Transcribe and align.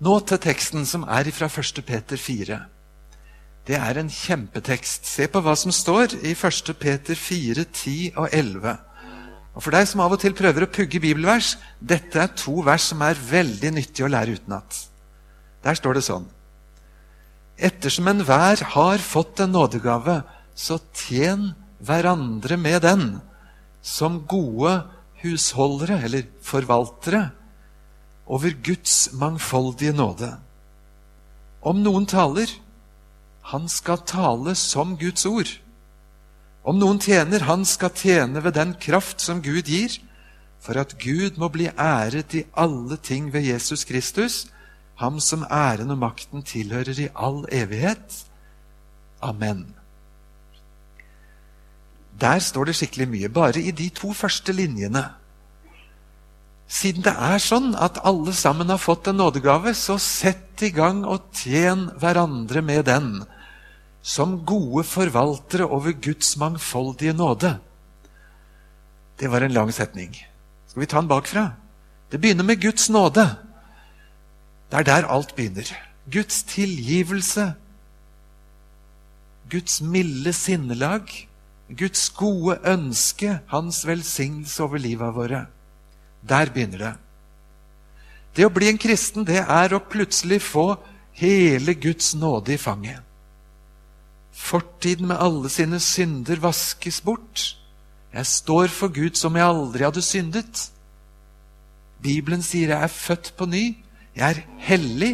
Nå 0.00 0.14
til 0.24 0.38
teksten 0.40 0.86
som 0.88 1.02
er 1.04 1.28
fra 1.36 1.44
1. 1.52 1.82
Peter 1.84 2.16
4. 2.16 2.56
Det 3.68 3.76
er 3.76 3.98
en 4.00 4.08
kjempetekst. 4.08 5.04
Se 5.04 5.26
på 5.28 5.42
hva 5.44 5.52
som 5.60 5.72
står 5.76 6.14
i 6.24 6.32
1. 6.32 6.70
Peter 6.80 7.18
4, 7.18 7.66
10 7.68 8.14
og 8.16 8.30
11. 8.32 8.78
Og 9.52 9.60
For 9.60 9.76
deg 9.76 9.84
som 9.90 10.00
av 10.00 10.14
og 10.16 10.22
til 10.22 10.32
prøver 10.38 10.64
å 10.64 10.70
pugge 10.72 11.02
bibelvers, 11.04 11.58
dette 11.84 12.16
er 12.16 12.32
to 12.32 12.62
vers 12.64 12.86
som 12.94 13.02
er 13.04 13.20
veldig 13.28 13.74
nyttige 13.76 14.06
å 14.06 14.12
lære 14.14 14.38
utenat. 14.40 14.78
Der 15.60 15.76
står 15.76 15.98
det 15.98 16.06
sånn 16.06 16.28
Ettersom 17.60 18.08
enhver 18.08 18.62
har 18.72 19.04
fått 19.04 19.42
en 19.44 19.52
nådegave, 19.52 20.22
så 20.56 20.78
tjen 20.96 21.50
hverandre 21.84 22.56
med 22.56 22.80
den, 22.86 23.04
som 23.84 24.22
gode 24.24 24.78
husholdere 25.20 26.00
eller 26.08 26.24
forvaltere 26.40 27.26
over 28.30 28.54
Guds 28.62 29.10
mangfoldige 29.12 29.92
nåde. 29.92 30.30
Om 31.66 31.82
noen 31.82 32.06
taler, 32.06 32.52
han 33.50 33.66
skal 33.68 34.04
tale 34.06 34.54
som 34.54 34.94
Guds 35.00 35.26
ord. 35.26 35.50
Om 36.62 36.78
noen 36.78 37.00
tjener, 37.02 37.42
han 37.48 37.64
skal 37.66 37.90
tjene 37.96 38.42
ved 38.44 38.54
den 38.54 38.76
kraft 38.80 39.20
som 39.24 39.42
Gud 39.42 39.66
gir, 39.66 39.98
for 40.60 40.78
at 40.78 40.94
Gud 41.00 41.40
må 41.40 41.48
bli 41.50 41.66
æret 41.72 42.36
i 42.36 42.44
alle 42.54 43.00
ting 43.02 43.32
ved 43.32 43.48
Jesus 43.48 43.84
Kristus, 43.88 44.46
ham 45.00 45.18
som 45.20 45.46
æren 45.50 45.90
og 45.90 45.98
makten 45.98 46.44
tilhører 46.46 47.00
i 47.00 47.08
all 47.16 47.46
evighet. 47.50 48.26
Amen. 49.22 49.74
Der 52.20 52.38
står 52.38 52.68
det 52.68 52.76
skikkelig 52.76 53.08
mye, 53.08 53.28
bare 53.28 53.60
i 53.60 53.72
de 53.72 53.88
to 53.88 54.12
første 54.12 54.52
linjene. 54.52 55.08
Siden 56.70 57.02
det 57.02 57.16
er 57.18 57.42
sånn 57.42 57.72
at 57.74 57.98
alle 58.06 58.32
sammen 58.36 58.70
har 58.70 58.78
fått 58.78 59.10
en 59.10 59.18
nådegave, 59.18 59.74
så 59.74 59.98
sett 59.98 60.62
i 60.62 60.70
gang 60.70 61.02
og 61.02 61.32
tjen 61.34 61.88
hverandre 61.98 62.62
med 62.62 62.86
den 62.86 63.10
som 64.02 64.38
gode 64.46 64.84
forvaltere 64.88 65.66
over 65.66 65.92
Guds 65.92 66.36
mangfoldige 66.40 67.12
nåde. 67.12 67.56
Det 69.18 69.28
var 69.28 69.44
en 69.44 69.52
lang 69.52 69.72
setning. 69.74 70.14
Skal 70.70 70.80
vi 70.80 70.88
ta 70.88 71.00
den 71.02 71.10
bakfra? 71.10 71.50
Det 72.10 72.20
begynner 72.22 72.46
med 72.46 72.62
Guds 72.62 72.88
nåde. 72.88 73.26
Det 74.70 74.78
er 74.78 74.86
der 74.86 75.10
alt 75.10 75.34
begynner. 75.36 75.68
Guds 76.06 76.42
tilgivelse. 76.48 77.52
Guds 79.50 79.80
milde 79.82 80.32
sinnelag. 80.32 81.10
Guds 81.68 82.08
gode 82.10 82.56
ønske, 82.66 83.40
hans 83.46 83.84
velsignelse 83.86 84.62
over 84.62 84.78
livet 84.78 85.14
våre. 85.14 85.46
Der 86.22 86.50
begynner 86.52 86.84
det. 86.84 86.94
Det 88.36 88.46
å 88.46 88.52
bli 88.54 88.68
en 88.70 88.78
kristen, 88.78 89.26
det 89.26 89.42
er 89.42 89.74
å 89.74 89.82
plutselig 89.82 90.40
få 90.44 90.74
hele 91.18 91.74
Guds 91.74 92.12
nåde 92.14 92.54
i 92.54 92.60
fanget. 92.60 93.00
Fortiden 94.30 95.10
med 95.10 95.20
alle 95.20 95.50
sine 95.52 95.80
synder 95.82 96.40
vaskes 96.40 97.00
bort. 97.04 97.56
Jeg 98.14 98.26
står 98.26 98.70
for 98.72 98.92
Gud 98.94 99.18
som 99.18 99.36
jeg 99.36 99.46
aldri 99.46 99.84
hadde 99.86 100.02
syndet. 100.02 100.68
Bibelen 102.00 102.42
sier 102.42 102.72
jeg 102.72 102.86
er 102.86 102.94
født 102.94 103.34
på 103.36 103.46
ny. 103.50 103.64
Jeg 104.16 104.26
er 104.30 104.40
hellig. 104.66 105.12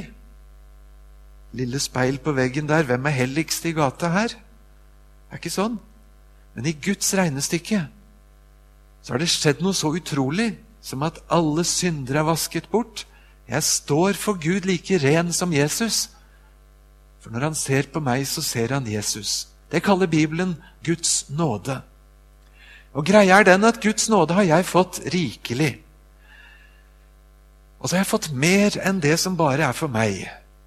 Lille 1.57 1.81
speil 1.81 2.21
på 2.23 2.37
veggen 2.37 2.69
der. 2.69 2.87
Hvem 2.87 3.09
er 3.09 3.17
helligst 3.17 3.67
i 3.67 3.75
gata 3.77 4.13
her? 4.13 4.37
Det 4.37 5.35
er 5.35 5.41
ikke 5.41 5.57
sånn. 5.57 5.81
Men 6.55 6.69
i 6.69 6.77
Guds 6.77 7.11
regnestykke 7.17 7.83
så 9.03 9.15
har 9.15 9.23
det 9.23 9.29
skjedd 9.31 9.61
noe 9.63 9.77
så 9.77 9.93
utrolig 9.95 10.49
som 10.87 11.03
at 11.03 11.19
alle 11.33 11.65
syndere 11.67 12.23
er 12.23 12.29
vasket 12.29 12.69
bort. 12.71 13.07
Jeg 13.49 13.63
står 13.63 14.19
for 14.19 14.39
Gud 14.39 14.69
like 14.69 15.01
ren 15.03 15.33
som 15.35 15.53
Jesus. 15.55 16.11
For 17.21 17.35
når 17.35 17.49
han 17.49 17.59
ser 17.59 17.89
på 17.91 18.03
meg, 18.03 18.27
så 18.31 18.43
ser 18.43 18.75
han 18.75 18.87
Jesus. 18.87 19.49
Det 19.73 19.83
kaller 19.83 20.07
Bibelen 20.07 20.55
Guds 20.87 21.27
nåde. 21.31 21.81
Og 22.95 23.05
greia 23.07 23.41
er 23.41 23.49
den 23.49 23.67
at 23.67 23.83
Guds 23.83 24.09
nåde 24.09 24.35
har 24.39 24.47
jeg 24.47 24.67
fått 24.67 25.01
rikelig. 25.13 25.73
Og 27.81 27.89
så 27.89 27.97
har 27.97 28.05
jeg 28.05 28.13
fått 28.13 28.31
mer 28.33 28.79
enn 28.87 29.03
det 29.03 29.19
som 29.21 29.37
bare 29.37 29.67
er 29.67 29.75
for 29.77 29.91
meg. 29.91 30.23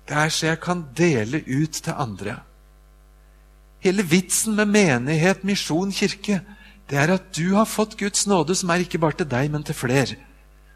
Det 0.07 0.17
er 0.17 0.29
så 0.33 0.51
jeg 0.51 0.59
kan 0.61 0.83
dele 0.97 1.41
ut 1.47 1.79
til 1.79 1.95
andre. 1.95 2.35
Hele 3.79 4.03
vitsen 4.03 4.55
med 4.59 4.67
menighet, 4.67 5.43
misjon, 5.47 5.91
kirke, 5.95 6.41
det 6.89 6.97
er 6.97 7.13
at 7.13 7.29
du 7.37 7.53
har 7.53 7.69
fått 7.69 7.97
Guds 7.99 8.25
nåde, 8.27 8.55
som 8.57 8.71
er 8.73 8.81
ikke 8.83 9.01
bare 9.01 9.19
til 9.19 9.29
deg, 9.29 9.51
men 9.53 9.63
til 9.63 9.77
flere. 9.77 10.17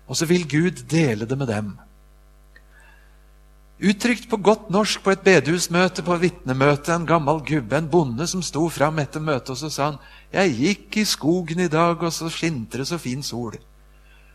Og 0.08 0.18
så 0.20 0.28
vil 0.30 0.46
Gud 0.50 0.86
dele 0.90 1.26
det 1.26 1.38
med 1.38 1.50
dem. 1.50 1.74
Uttrykt 3.84 4.30
på 4.30 4.38
godt 4.38 4.70
norsk 4.72 5.02
på 5.04 5.12
et 5.12 5.24
bedehusmøte, 5.26 6.06
på 6.06 6.16
vitnemøte, 6.22 6.94
en 6.94 7.08
gammel 7.10 7.42
gubbe, 7.44 7.78
en 7.78 7.90
bonde 7.90 8.28
som 8.30 8.44
sto 8.46 8.68
fram 8.70 9.02
etter 9.02 9.20
møtet, 9.20 9.50
og 9.50 9.58
så 9.58 9.70
sa 9.70 9.86
han, 9.86 9.98
'Jeg 10.32 10.56
gikk 10.58 10.98
i 10.98 11.06
skogen 11.06 11.60
i 11.60 11.68
dag, 11.68 12.04
og 12.04 12.14
så 12.14 12.30
skinte 12.30 12.78
det 12.78 12.88
så 12.88 12.98
fin 12.98 13.24
sol.' 13.24 13.60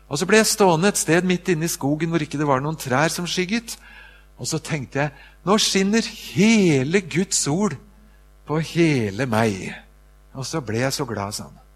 Og 0.09 0.17
så 0.17 0.25
ble 0.25 0.37
jeg 0.37 0.45
stående 0.45 0.87
et 0.87 0.97
sted 0.97 1.23
midt 1.23 1.49
inne 1.49 1.65
i 1.65 1.67
skogen 1.67 2.09
hvor 2.09 2.21
ikke 2.21 2.37
det 2.37 2.47
var 2.47 2.59
noen 2.59 2.75
trær 2.75 3.07
som 3.07 3.27
skygget. 3.27 3.77
Og 4.39 4.47
så 4.47 4.57
tenkte 4.57 4.99
jeg, 4.99 5.11
nå 5.45 5.57
skinner 5.57 6.01
hele 6.01 7.01
Guds 7.01 7.35
sol 7.35 7.75
på 8.47 8.59
hele 8.59 9.25
meg. 9.29 9.75
Og 10.33 10.45
så 10.45 10.61
ble 10.61 10.79
jeg 10.79 10.93
så 10.93 11.05
glad, 11.05 11.31
sa 11.31 11.43
han. 11.43 11.68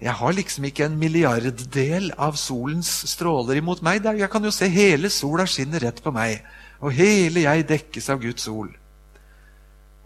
Jeg 0.00 0.16
har 0.16 0.32
liksom 0.32 0.64
ikke 0.64 0.86
en 0.88 0.96
milliarddel 0.96 2.08
av 2.16 2.38
solens 2.40 2.88
stråler 3.10 3.58
imot 3.60 3.82
meg. 3.84 4.06
Jeg 4.16 4.30
kan 4.32 4.44
jo 4.44 4.52
se 4.54 4.68
hele 4.72 5.10
sola 5.12 5.44
skinner 5.44 5.82
rett 5.84 6.00
på 6.00 6.12
meg, 6.14 6.40
og 6.80 6.94
hele 6.96 7.44
jeg 7.44 7.66
dekkes 7.68 8.08
av 8.12 8.22
Guds 8.22 8.46
sol. 8.48 8.70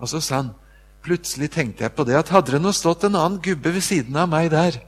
Og 0.03 0.10
så 0.10 0.19
sa 0.19 0.41
han, 0.41 0.50
plutselig 1.05 1.53
tenkte 1.55 1.87
jeg 1.87 1.94
på 1.94 2.06
det 2.09 2.16
at 2.19 2.32
hadde 2.34 2.56
det 2.56 2.62
nå 2.65 2.72
stått 2.75 3.06
en 3.06 3.21
annen 3.21 3.38
gubbe 3.44 3.71
ved 3.77 3.87
siden 3.87 4.19
av 4.19 4.32
meg 4.32 4.50
der, 4.50 4.81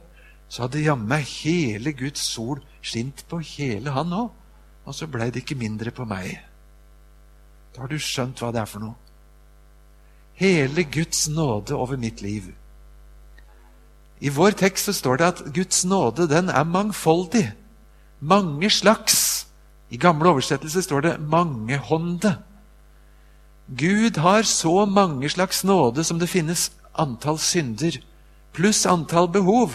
så 0.48 0.64
hadde 0.64 0.82
jammen 0.82 1.22
hele 1.22 1.94
Guds 1.94 2.26
sol 2.26 2.58
skint 2.82 3.22
på 3.30 3.38
hele 3.54 3.94
han 3.94 4.10
òg. 4.14 4.34
Og 4.86 4.94
så 4.94 5.08
blei 5.10 5.32
det 5.34 5.42
ikke 5.42 5.58
mindre 5.58 5.90
på 5.90 6.06
meg. 6.06 6.36
Da 7.74 7.82
har 7.82 7.90
du 7.90 7.98
skjønt 7.98 8.38
hva 8.42 8.52
det 8.54 8.62
er 8.62 8.70
for 8.70 8.82
noe. 8.82 8.94
Hele 10.38 10.84
Guds 10.84 11.26
nåde 11.32 11.74
over 11.74 11.98
mitt 11.98 12.22
liv. 12.22 12.52
I 14.20 14.28
vår 14.28 14.50
tekst 14.50 14.84
så 14.88 14.92
står 14.92 15.16
det 15.16 15.26
at 15.26 15.42
Guds 15.54 15.84
nåde 15.84 16.28
den 16.28 16.48
er 16.48 16.64
mangfoldig. 16.64 17.52
Mange 18.20 18.70
slags. 18.70 19.46
I 19.90 19.96
gamle 19.96 20.28
oversettelser 20.28 20.80
står 20.80 21.00
det 21.00 21.18
'mangehånde'. 21.20 22.34
Gud 23.78 24.16
har 24.16 24.42
så 24.42 24.84
mange 24.84 25.28
slags 25.28 25.64
nåde 25.64 26.04
som 26.04 26.18
det 26.18 26.28
finnes 26.28 26.72
antall 26.94 27.38
synder, 27.38 27.98
pluss 28.52 28.86
antall 28.86 29.28
behov, 29.28 29.70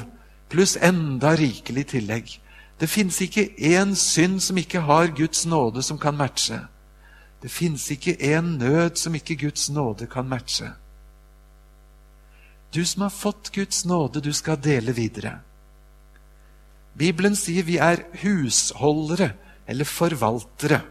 pluss 0.50 0.78
enda 0.78 1.36
rikelig 1.36 1.86
tillegg. 1.88 2.42
Det 2.80 2.90
fins 2.90 3.22
ikke 3.22 3.50
én 3.60 3.96
synd 3.96 4.40
som 4.40 4.58
ikke 4.58 4.80
har 4.80 5.08
Guds 5.08 5.46
nåde 5.46 5.84
som 5.84 5.98
kan 5.98 6.18
matche. 6.18 6.60
Det 7.42 7.52
fins 7.52 7.92
ikke 7.92 8.18
én 8.38 8.58
nød 8.58 8.96
som 8.96 9.16
ikke 9.16 9.36
Guds 9.36 9.70
nåde 9.70 10.08
kan 10.08 10.30
matche. 10.30 10.66
Du 12.72 12.86
som 12.86 13.04
har 13.04 13.12
fått 13.12 13.52
Guds 13.52 13.84
nåde, 13.86 14.22
du 14.24 14.32
skal 14.34 14.60
dele 14.62 14.94
videre. 14.96 15.40
Bibelen 16.96 17.36
sier 17.36 17.66
vi 17.68 17.78
er 17.84 18.06
husholdere 18.24 19.34
eller 19.68 19.88
forvaltere. 19.88 20.82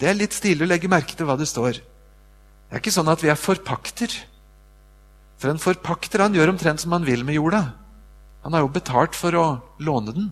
Det 0.00 0.08
er 0.08 0.16
litt 0.16 0.36
stilig 0.36 0.64
å 0.64 0.70
legge 0.70 0.90
merke 0.90 1.16
til 1.16 1.28
hva 1.28 1.36
det 1.36 1.48
står. 1.48 1.80
Det 1.80 2.78
er 2.78 2.80
ikke 2.80 2.94
sånn 2.94 3.10
at 3.12 3.20
vi 3.24 3.28
er 3.32 3.40
forpakter. 3.40 4.14
For 5.36 5.52
en 5.52 5.60
forpakter 5.60 6.24
han 6.24 6.36
gjør 6.36 6.54
omtrent 6.54 6.80
som 6.80 6.94
han 6.96 7.04
vil 7.04 7.24
med 7.28 7.36
jorda. 7.36 7.66
Han 8.44 8.56
har 8.56 8.64
jo 8.64 8.72
betalt 8.72 9.16
for 9.18 9.36
å 9.36 9.46
låne 9.84 10.16
den. 10.16 10.30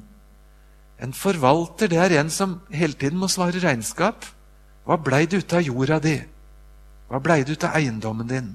En 1.00 1.12
forvalter 1.16 1.88
det 1.92 2.00
er 2.00 2.16
en 2.20 2.32
som 2.32 2.58
hele 2.72 2.96
tiden 2.96 3.20
må 3.20 3.28
svare 3.28 3.60
regnskap. 3.60 4.25
Hva 4.88 4.96
blei 5.00 5.26
det 5.28 5.44
ut 5.44 5.56
av 5.56 5.64
jorda 5.64 6.00
di? 6.00 6.16
Hva 7.12 7.20
blei 7.20 7.43
det 7.44 7.56
ut 7.56 7.69
av 7.69 7.76
eiendommen 7.76 8.28
din? 8.28 8.50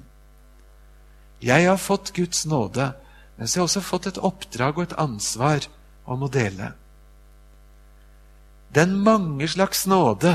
Jeg 1.42 1.68
har 1.68 1.76
fått 1.80 2.14
Guds 2.16 2.46
nåde, 2.48 2.92
mens 3.36 3.54
jeg 3.54 3.60
har 3.60 3.68
også 3.68 3.84
fått 3.84 4.08
et 4.10 4.20
oppdrag 4.24 4.78
og 4.78 4.86
et 4.86 4.98
ansvar 5.00 5.66
om 6.08 6.24
å 6.24 6.32
dele. 6.32 6.72
Den 8.72 8.96
mange 9.04 9.48
slags 9.48 9.84
nåde, 9.88 10.32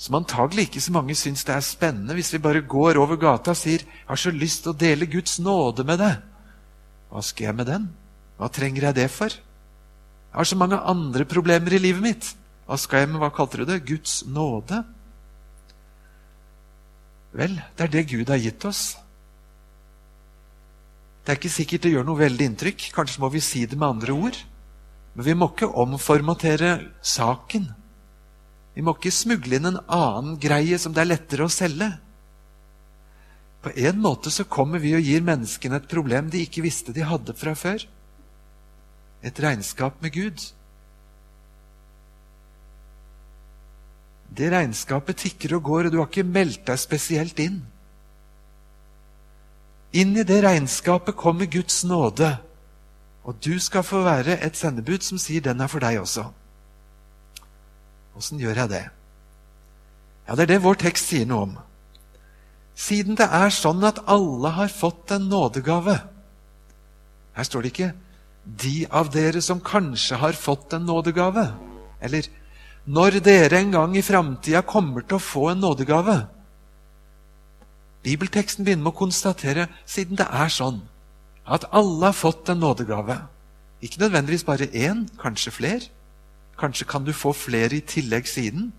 som 0.00 0.16
antagelig 0.16 0.68
ikke 0.68 0.80
så 0.80 0.94
mange 0.96 1.16
syns 1.18 1.44
det 1.44 1.52
er 1.52 1.64
spennende 1.64 2.16
hvis 2.16 2.32
vi 2.32 2.40
bare 2.40 2.64
går 2.64 2.96
over 3.00 3.20
gata 3.20 3.52
og 3.52 3.56
sier 3.60 3.84
'Jeg 3.84 4.08
har 4.08 4.16
så 4.16 4.30
lyst 4.30 4.62
til 4.62 4.72
å 4.72 4.78
dele 4.78 5.06
Guds 5.06 5.38
nåde 5.38 5.84
med 5.84 5.98
deg'. 6.00 6.22
Hva 7.10 7.22
skal 7.22 7.44
jeg 7.44 7.56
med 7.56 7.66
den? 7.66 7.94
Hva 8.38 8.48
trenger 8.48 8.82
jeg 8.82 8.94
det 8.94 9.10
for? 9.10 9.28
Jeg 9.28 10.38
har 10.38 10.44
så 10.44 10.56
mange 10.56 10.78
andre 10.78 11.24
problemer 11.24 11.72
i 11.72 11.78
livet 11.78 12.02
mitt. 12.02 12.34
Hva 12.66 12.78
skal 12.78 13.00
jeg 13.00 13.08
med 13.08 13.20
hva 13.20 13.30
kalte 13.34 13.58
du 13.58 13.64
det? 13.64 13.84
Guds 13.84 14.24
nåde? 14.26 14.84
Vel, 17.32 17.62
det 17.76 17.84
er 17.84 17.88
det 17.88 18.08
Gud 18.08 18.28
har 18.28 18.38
gitt 18.38 18.64
oss. 18.64 18.96
Det 21.24 21.32
er 21.32 21.38
ikke 21.38 21.52
sikkert 21.52 21.84
det 21.84 21.92
gjør 21.94 22.06
noe 22.08 22.20
veldig 22.20 22.46
inntrykk. 22.50 22.86
Kanskje 22.96 23.22
må 23.22 23.30
vi 23.32 23.42
si 23.44 23.66
det 23.68 23.78
med 23.78 23.88
andre 23.88 24.16
ord. 24.16 24.38
Men 25.14 25.26
vi 25.26 25.34
må 25.36 25.50
ikke 25.50 25.68
omformatere 25.82 26.76
saken. 27.04 27.66
Vi 28.76 28.84
må 28.86 28.94
ikke 28.96 29.12
smugle 29.12 29.58
inn 29.58 29.68
en 29.72 29.82
annen 29.84 30.38
greie 30.40 30.78
som 30.80 30.94
det 30.94 31.02
er 31.02 31.10
lettere 31.12 31.46
å 31.46 31.52
selge. 31.52 31.90
På 33.60 33.72
en 33.76 33.98
måte 34.00 34.32
så 34.32 34.46
kommer 34.48 34.80
vi 34.80 34.94
og 34.96 35.04
gir 35.04 35.24
menneskene 35.24 35.82
et 35.82 35.90
problem 35.90 36.30
de 36.32 36.44
ikke 36.46 36.64
visste 36.64 36.94
de 36.96 37.04
hadde 37.04 37.34
fra 37.36 37.52
før. 37.58 37.84
Et 39.20 39.42
regnskap 39.44 39.98
med 40.00 40.14
Gud. 40.14 40.46
Det 44.30 44.48
regnskapet 44.54 45.18
tikker 45.26 45.58
og 45.58 45.66
går, 45.66 45.88
og 45.88 45.92
du 45.92 45.98
har 45.98 46.08
ikke 46.08 46.24
meldt 46.24 46.62
deg 46.70 46.80
spesielt 46.80 47.42
inn. 47.42 47.60
Inn 49.92 50.14
i 50.16 50.22
det 50.22 50.42
regnskapet 50.44 51.16
kommer 51.18 51.50
Guds 51.50 51.82
nåde, 51.84 52.36
og 53.26 53.38
du 53.44 53.58
skal 53.58 53.82
få 53.82 54.04
være 54.04 54.38
et 54.46 54.56
sendebud 54.56 55.02
som 55.02 55.18
sier 55.18 55.40
'den 55.40 55.60
er 55.60 55.66
for 55.66 55.80
deg' 55.80 56.00
også. 56.00 56.24
Åssen 58.16 58.38
gjør 58.38 58.54
jeg 58.54 58.68
det? 58.68 58.88
Ja, 60.28 60.34
Det 60.34 60.42
er 60.42 60.46
det 60.46 60.62
vår 60.62 60.74
tekst 60.74 61.08
sier 61.08 61.26
noe 61.26 61.42
om. 61.42 61.58
Siden 62.74 63.14
det 63.14 63.26
er 63.26 63.50
sånn 63.50 63.84
at 63.84 63.98
alle 64.06 64.48
har 64.48 64.68
fått 64.68 65.10
en 65.10 65.28
nådegave 65.28 66.00
Her 67.32 67.44
står 67.44 67.62
det 67.62 67.72
ikke 67.72 67.92
'de 68.44 68.86
av 68.90 69.10
dere 69.10 69.40
som 69.40 69.60
kanskje 69.60 70.16
har 70.16 70.32
fått 70.32 70.72
en 70.72 70.86
nådegave', 70.86 71.54
eller 72.00 72.22
'når 72.86 73.20
dere 73.20 73.58
en 73.58 73.70
gang 73.70 73.96
i 73.96 74.02
framtida 74.02 74.62
kommer 74.62 75.00
til 75.00 75.16
å 75.16 75.18
få 75.20 75.50
en 75.50 75.60
nådegave'. 75.60 76.26
Bibelteksten 78.04 78.64
begynner 78.64 78.86
med 78.86 78.94
å 78.94 79.00
konstatere 79.02 79.68
siden 79.88 80.16
det 80.16 80.26
er 80.26 80.52
sånn 80.52 80.80
at 81.50 81.66
alle 81.74 82.10
har 82.10 82.16
fått 82.16 82.48
en 82.48 82.62
nådegave. 82.62 83.16
Ikke 83.82 84.00
nødvendigvis 84.00 84.44
bare 84.44 84.68
én, 84.76 85.06
kanskje 85.20 85.52
flere. 85.52 85.88
Kanskje 86.60 86.86
kan 86.86 87.04
du 87.04 87.12
få 87.16 87.32
flere 87.32 87.80
i 87.80 87.84
tillegg 87.84 88.28
siden. 88.28 88.70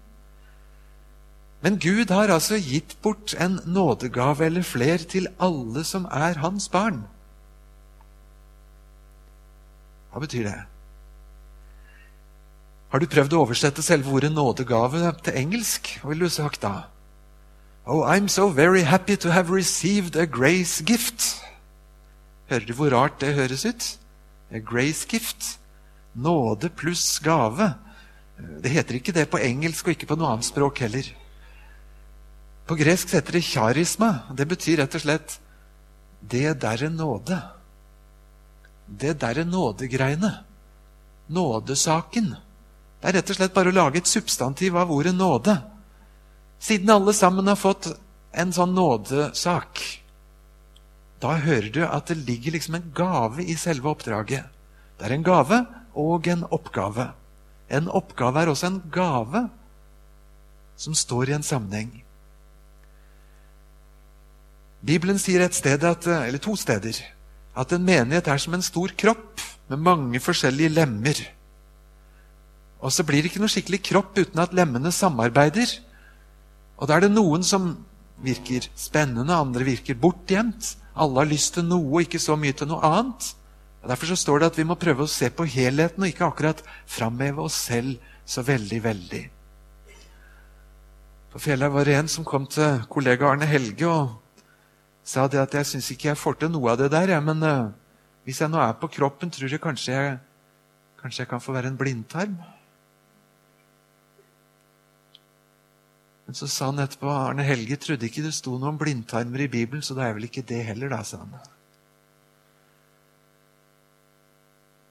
Men 1.62 1.78
Gud 1.82 2.10
har 2.10 2.34
altså 2.34 2.58
gitt 2.58 2.96
bort 3.02 3.36
en 3.38 3.60
nådegave 3.66 4.46
eller 4.46 4.66
fler 4.66 4.98
til 4.98 5.28
alle 5.40 5.84
som 5.86 6.06
er 6.06 6.40
hans 6.42 6.70
barn. 6.70 7.04
Hva 10.12 10.22
betyr 10.24 10.48
det? 10.50 10.60
Har 12.92 13.00
du 13.00 13.08
prøvd 13.08 13.34
å 13.34 13.44
oversette 13.46 13.84
selve 13.86 14.12
ordet 14.12 14.34
nådegave 14.34 15.14
til 15.24 15.38
engelsk? 15.40 15.94
Hva 16.02 16.12
ville 16.12 16.28
du 16.28 16.34
sagt 16.34 16.66
da? 16.66 16.91
Oh, 17.92 18.04
I'm 18.04 18.30
so 18.30 18.48
very 18.48 18.84
happy 18.84 19.18
to 19.18 19.32
have 19.32 19.52
received 19.52 20.16
a 20.16 20.26
grace 20.26 20.82
gift. 20.82 21.42
Hører 22.48 22.66
du 22.66 22.74
hvor 22.74 22.94
rart 22.94 23.18
det 23.20 23.34
høres 23.36 23.66
ut? 23.68 23.88
A 24.48 24.60
grace 24.64 25.04
gift. 25.08 25.60
Nåde 26.16 26.70
pluss 26.70 27.20
gave. 27.20 27.74
Det 28.64 28.72
heter 28.72 28.96
ikke 28.96 29.12
det 29.12 29.26
på 29.28 29.42
engelsk 29.44 29.90
og 29.90 29.92
ikke 29.92 30.08
på 30.08 30.16
noe 30.16 30.30
annet 30.32 30.48
språk 30.48 30.80
heller. 30.86 31.10
På 32.64 32.78
gresk 32.80 33.12
heter 33.12 33.36
det 33.36 33.44
charisma. 33.44 34.24
Det 34.40 34.48
betyr 34.48 34.80
rett 34.80 34.96
og 34.96 35.04
slett 35.04 35.40
'det 36.22 36.62
derre 36.62 36.88
nåde'. 36.88 37.42
Det 38.88 39.20
derre 39.20 39.44
nådegreiene. 39.44 40.32
Nådesaken. 41.28 42.36
Det 43.02 43.10
er 43.10 43.14
rett 43.20 43.30
og 43.30 43.36
slett 43.36 43.54
bare 43.54 43.70
å 43.70 43.76
lage 43.76 43.98
et 43.98 44.08
substantiv 44.08 44.78
av 44.78 44.92
ordet 44.92 45.16
nåde. 45.16 45.60
Siden 46.62 46.90
alle 46.94 47.14
sammen 47.18 47.50
har 47.50 47.58
fått 47.58 47.90
en 48.38 48.54
sånn 48.54 48.76
nådesak, 48.78 49.82
da 51.22 51.36
hører 51.42 51.70
du 51.74 51.82
at 51.86 52.10
det 52.10 52.22
ligger 52.22 52.56
liksom 52.56 52.78
en 52.78 52.92
gave 52.98 53.44
i 53.44 53.58
selve 53.60 53.90
oppdraget. 53.92 54.46
Det 54.98 55.08
er 55.08 55.16
en 55.16 55.26
gave 55.26 55.64
og 55.98 56.30
en 56.30 56.46
oppgave. 56.54 57.12
En 57.70 57.90
oppgave 57.90 58.42
er 58.42 58.52
også 58.52 58.70
en 58.70 58.80
gave 58.94 59.48
som 60.82 60.96
står 60.98 61.30
i 61.30 61.36
en 61.38 61.46
sammenheng. 61.46 61.92
Bibelen 64.82 65.20
sier 65.22 65.44
et 65.46 65.58
sted 65.58 65.84
at, 65.86 66.08
eller 66.10 66.42
to 66.42 66.56
steder 66.58 66.98
at 67.58 67.74
en 67.76 67.86
menighet 67.86 68.30
er 68.32 68.42
som 68.42 68.56
en 68.58 68.66
stor 68.66 68.94
kropp 68.98 69.42
med 69.70 69.82
mange 69.82 70.22
forskjellige 70.24 70.74
lemmer. 70.74 71.22
Og 72.82 72.94
så 72.94 73.06
blir 73.06 73.22
det 73.22 73.32
ikke 73.32 73.44
noe 73.44 73.52
skikkelig 73.52 73.82
kropp 73.92 74.18
uten 74.18 74.42
at 74.42 74.56
lemmene 74.58 74.92
samarbeider. 74.96 75.70
Og 76.82 76.90
da 76.90 76.98
er 76.98 77.06
det 77.06 77.14
noen 77.14 77.46
som 77.46 77.76
virker 78.26 78.66
spennende, 78.78 79.36
andre 79.38 79.66
virker 79.66 79.98
bortgjemt. 80.02 80.76
Alle 80.98 81.22
har 81.22 81.30
lyst 81.30 81.56
til 81.56 81.68
noe, 81.70 82.02
ikke 82.02 82.22
så 82.22 82.36
mye 82.40 82.56
til 82.58 82.72
noe 82.72 82.82
annet. 82.86 83.28
Og 83.82 83.90
Derfor 83.90 84.12
så 84.12 84.18
står 84.18 84.42
det 84.42 84.50
at 84.52 84.58
vi 84.58 84.66
må 84.68 84.78
prøve 84.82 85.06
å 85.06 85.10
se 85.10 85.30
på 85.34 85.46
helheten, 85.46 86.02
og 86.04 86.10
ikke 86.10 86.26
akkurat 86.28 86.64
framheve 86.90 87.46
oss 87.46 87.58
selv 87.70 88.02
så 88.26 88.44
veldig, 88.46 88.82
veldig. 88.84 89.22
På 91.32 91.40
fjellet 91.40 91.72
var 91.72 91.88
det 91.88 91.96
en 91.96 92.10
som 92.12 92.28
kom 92.28 92.46
til 92.50 92.82
kollega 92.92 93.30
Arne 93.30 93.48
Helge 93.48 93.88
og 93.88 94.18
sa 95.08 95.30
det 95.32 95.40
at 95.42 95.54
jeg 95.56 95.70
syns 95.70 95.88
ikke 95.94 96.10
jeg 96.10 96.20
får 96.20 96.42
til 96.42 96.52
noe 96.52 96.74
av 96.74 96.82
det 96.82 96.90
der, 96.92 97.14
ja, 97.16 97.22
men 97.24 97.40
uh, 97.42 97.72
hvis 98.28 98.42
jeg 98.44 98.52
nå 98.52 98.60
er 98.62 98.76
på 98.78 98.90
kroppen, 98.92 99.32
tror 99.32 99.50
jeg 99.50 99.64
kanskje 99.64 99.96
jeg, 99.96 100.18
kanskje 101.02 101.24
jeg 101.24 101.32
kan 101.32 101.42
få 101.42 101.56
være 101.56 101.72
en 101.72 101.80
blindtarm. 101.80 102.36
Men 106.32 106.38
så 106.40 106.48
sa 106.48 106.70
han 106.70 106.80
etterpå 106.80 107.10
Arne 107.12 107.44
Helge 107.44 107.76
trodde 107.76 108.08
ikke 108.08 108.22
det 108.24 108.30
sto 108.32 108.54
noe 108.56 108.70
om 108.72 108.78
blindtarmer 108.80 109.42
i 109.44 109.50
Bibelen, 109.52 109.82
så 109.84 109.92
det 109.98 110.06
er 110.06 110.14
vel 110.16 110.30
ikke 110.30 110.46
det 110.48 110.62
heller, 110.64 110.88
da, 110.88 111.02
sa 111.04 111.18
han. 111.20 111.34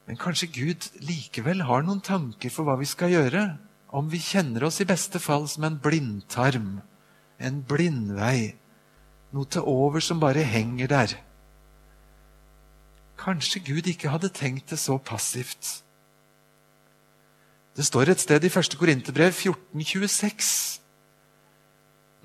Men 0.05 0.19
kanskje 0.21 0.51
Gud 0.53 0.85
likevel 1.01 1.63
har 1.65 1.81
noen 1.81 2.03
tanker 2.05 2.53
for 2.53 2.69
hva 2.69 2.75
vi 2.77 2.85
skal 2.85 3.09
gjøre, 3.09 3.41
om 3.89 4.11
vi 4.11 4.21
kjenner 4.21 4.67
oss 4.67 4.77
i 4.85 4.85
beste 4.85 5.17
fall 5.17 5.47
som 5.49 5.65
en 5.65 5.79
blindtarm, 5.81 6.75
en 7.41 7.57
blindvei, 7.65 8.51
noe 9.33 9.49
til 9.49 9.65
over 9.65 10.05
som 10.05 10.21
bare 10.21 10.45
henger 10.45 10.91
der. 10.93 11.15
Kanskje 13.17 13.63
Gud 13.65 13.89
ikke 13.89 14.13
hadde 14.13 14.29
tenkt 14.29 14.69
det 14.69 14.77
så 14.77 14.99
passivt. 15.01 15.79
Det 17.73 17.89
står 17.89 18.13
et 18.13 18.21
sted 18.21 18.45
i 18.45 18.53
1. 18.53 18.77
Korinterbrev 18.77 19.33
1426 19.33 20.80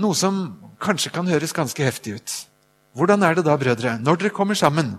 noe 0.02 0.16
som 0.16 0.56
kanskje 0.82 1.12
kan 1.14 1.28
høres 1.30 1.54
ganske 1.56 1.84
heftig 1.84 2.18
ut. 2.18 2.34
Hvordan 2.96 3.24
er 3.24 3.36
det 3.36 3.44
da, 3.46 3.56
brødre, 3.60 3.98
når 4.00 4.20
dere 4.20 4.34
kommer 4.34 4.56
sammen? 4.56 4.96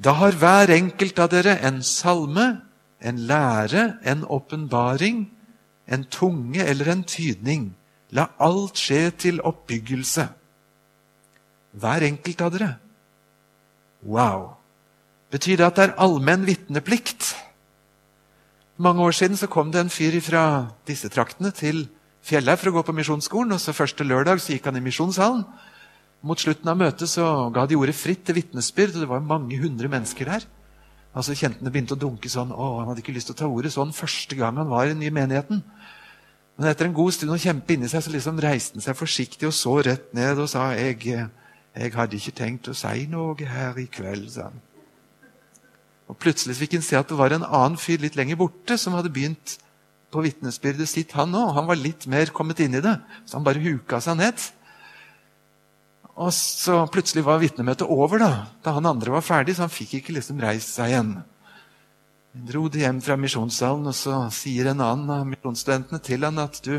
Da 0.00 0.14
har 0.16 0.36
hver 0.36 0.72
enkelt 0.72 1.18
av 1.20 1.30
dere 1.32 1.58
en 1.66 1.82
salme, 1.84 2.62
en 3.00 3.20
lære, 3.28 4.00
en 4.04 4.24
åpenbaring, 4.24 5.26
en 5.88 6.04
tunge 6.04 6.64
eller 6.64 6.92
en 6.92 7.04
tydning. 7.04 7.74
La 8.16 8.30
alt 8.40 8.80
skje 8.80 9.10
til 9.16 9.42
oppbyggelse. 9.44 10.28
Hver 11.80 12.06
enkelt 12.08 12.40
av 12.42 12.56
dere. 12.56 12.72
Wow! 14.02 14.56
Betyr 15.30 15.60
det 15.60 15.68
at 15.68 15.76
det 15.76 15.84
er 15.88 15.98
allmenn 16.02 16.48
vitneplikt? 16.48 17.34
mange 18.80 19.02
år 19.02 19.10
siden 19.10 19.36
så 19.36 19.46
kom 19.46 19.72
det 19.72 19.80
en 19.80 19.92
fyr 19.92 20.16
fra 20.24 20.72
disse 20.88 21.08
traktene 21.12 21.50
til 21.52 21.84
Fjellhaug 22.30 22.60
for 22.60 22.70
å 22.70 22.74
gå 22.76 22.82
på 22.86 22.94
misjonsskolen. 22.94 23.56
og 23.56 23.58
så 23.58 23.74
Første 23.74 24.06
lørdag 24.06 24.38
så 24.38 24.54
gikk 24.54 24.68
han 24.70 24.78
i 24.78 24.84
misjonshallen. 24.84 25.42
Mot 26.22 26.38
slutten 26.38 26.68
av 26.68 26.76
møtet 26.78 27.10
så 27.10 27.24
ga 27.50 27.64
de 27.66 27.78
ordet 27.80 27.96
fritt 27.96 28.22
til 28.28 28.36
vitnesbyrd, 28.36 28.94
og 28.94 29.02
det 29.02 29.08
var 29.10 29.24
mange 29.24 29.58
hundre 29.58 29.88
mennesker 29.90 30.28
der. 30.28 30.44
Altså 31.16 31.34
Kjentene 31.34 31.72
begynte 31.72 31.96
å 31.96 31.98
dunke 31.98 32.30
sånn. 32.30 32.52
Å, 32.54 32.66
han 32.78 32.92
hadde 32.92 33.02
ikke 33.02 33.14
lyst 33.16 33.32
til 33.32 33.34
å 33.34 33.40
ta 33.40 33.48
ordet 33.50 33.72
sånn 33.74 33.94
første 33.96 34.36
gang 34.38 34.60
han 34.60 34.70
var 34.70 34.86
i 34.86 34.92
den 34.92 35.00
nye 35.02 35.14
menigheten. 35.16 35.64
Men 36.60 36.68
etter 36.70 36.86
en 36.86 36.94
god 36.94 37.16
stund 37.16 37.34
å 37.34 37.40
kjempe 37.40 37.74
inni 37.74 37.88
seg, 37.90 38.04
så 38.04 38.12
liksom 38.12 38.38
reiste 38.44 38.78
han 38.78 38.84
seg 38.84 38.98
forsiktig 38.98 39.48
og 39.48 39.56
så 39.56 39.72
rett 39.88 40.12
ned 40.14 40.38
og 40.38 40.46
sa 40.52 40.68
jeg, 40.76 41.00
jeg 41.08 41.94
hadde 41.96 42.18
ikke 42.20 42.36
tenkt 42.36 42.70
å 42.70 42.76
si 42.76 43.08
noe 43.10 43.48
her 43.48 43.80
i 43.80 43.88
kveld, 43.90 44.28
sa 44.36 44.50
han. 44.52 44.62
Og 46.10 46.18
Plutselig 46.20 46.58
fikk 46.60 46.78
han 46.78 46.84
se 46.86 46.98
at 46.98 47.10
det 47.10 47.18
var 47.18 47.34
en 47.34 47.46
annen 47.46 47.80
fyr 47.80 48.02
litt 48.02 48.18
lenger 48.18 48.38
borte 48.38 48.78
som 48.78 48.94
hadde 48.98 49.10
begynt 49.14 49.56
på 50.10 50.22
vitnesbyrdet 50.24 50.90
sitt, 50.90 51.14
han 51.16 51.34
òg. 51.36 51.54
Han 51.56 51.68
var 51.70 51.78
litt 51.78 52.06
mer 52.10 52.32
kommet 52.34 52.60
inn 52.62 52.76
i 52.78 52.82
det, 52.84 52.96
så 53.24 53.38
han 53.38 53.46
bare 53.46 53.62
huka 53.62 54.00
seg 54.02 54.18
ned. 54.18 54.46
Og 56.20 56.32
så 56.36 56.82
plutselig 56.92 57.24
var 57.24 57.40
vitnemøtet 57.40 57.88
over 57.88 58.20
da 58.20 58.30
da 58.64 58.74
han 58.76 58.88
andre 58.90 59.14
var 59.14 59.24
ferdig, 59.24 59.56
så 59.56 59.64
han 59.64 59.72
fikk 59.72 60.00
ikke 60.00 60.16
liksom 60.18 60.40
reist 60.42 60.74
seg 60.76 60.92
igjen. 60.92 61.14
Han 62.34 62.46
dro 62.46 62.66
de 62.70 62.82
hjem 62.82 63.00
fra 63.02 63.16
misjonssalen, 63.18 63.88
og 63.88 63.96
så 63.96 64.18
sier 64.34 64.70
en 64.70 64.82
annen 64.84 65.14
av 65.14 65.28
misjonsstudentene 65.28 66.02
til 66.04 66.26
han 66.26 66.42
at 66.42 66.60
du 66.66 66.74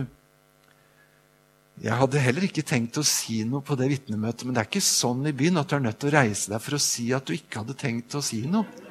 Jeg 1.81 1.97
hadde 1.97 2.19
heller 2.21 2.43
ikke 2.45 2.61
tenkt 2.67 2.99
å 2.99 3.01
si 3.07 3.39
noe 3.47 3.63
på 3.65 3.73
det 3.79 3.87
vitnemøtet, 3.89 4.43
men 4.45 4.53
det 4.53 4.61
er 4.61 4.67
ikke 4.67 4.83
sånn 4.85 5.25
i 5.25 5.33
byen 5.33 5.57
at 5.57 5.71
du 5.71 5.79
er 5.79 5.85
nødt 5.87 5.97
til 6.03 6.11
å 6.11 6.13
reise 6.13 6.51
deg 6.51 6.61
for 6.61 6.77
å 6.77 6.83
si 6.83 7.07
at 7.15 7.25
du 7.25 7.33
ikke 7.33 7.63
hadde 7.63 7.73
tenkt 7.79 8.13
å 8.13 8.21
si 8.21 8.43
noe. 8.45 8.90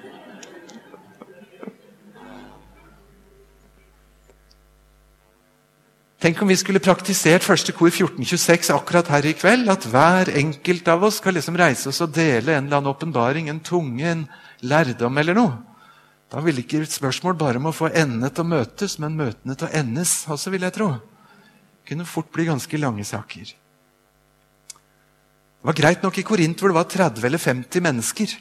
Tenk 6.21 6.43
om 6.45 6.50
vi 6.53 6.57
skulle 6.61 6.83
praktisert 6.85 7.47
første 7.47 7.73
kor 7.73 7.89
1426 7.89 8.69
akkurat 8.75 9.09
her 9.09 9.25
i 9.25 9.33
kveld. 9.33 9.71
At 9.73 9.87
hver 9.89 10.29
enkelt 10.37 10.89
av 10.93 11.07
oss 11.09 11.17
skal 11.17 11.33
liksom 11.39 11.57
reise 11.57 11.89
oss 11.89 12.03
og 12.05 12.11
dele 12.12 12.53
en 12.53 12.67
eller 12.67 12.77
annen 12.77 12.91
åpenbaring, 12.93 13.49
en 13.49 13.62
tunge, 13.65 14.05
en 14.05 14.27
lærdom 14.61 15.17
eller 15.17 15.39
noe. 15.39 15.55
Da 16.31 16.43
ville 16.45 16.61
ikke 16.61 16.85
spørsmål 16.85 17.39
bare 17.41 17.57
om 17.57 17.71
å 17.71 17.73
få 17.75 17.89
endene 17.89 18.29
til 18.29 18.45
å 18.45 18.50
møtes, 18.50 18.99
men 19.00 19.17
møtene 19.17 19.57
til 19.57 19.67
å 19.67 19.73
endes 19.81 20.12
også, 20.31 20.53
vil 20.53 20.67
jeg 20.69 20.75
tro. 20.77 20.91
Det 20.93 21.89
kunne 21.89 22.07
fort 22.07 22.29
bli 22.35 22.45
ganske 22.50 22.81
lange 22.83 23.07
saker. 23.09 23.55
Det 24.69 25.69
var 25.71 25.79
greit 25.79 26.05
nok 26.05 26.21
i 26.21 26.25
Korint 26.29 26.61
hvor 26.61 26.69
det 26.69 26.77
var 26.77 26.91
30 26.93 27.27
eller 27.31 27.41
50 27.41 27.85
mennesker. 27.87 28.35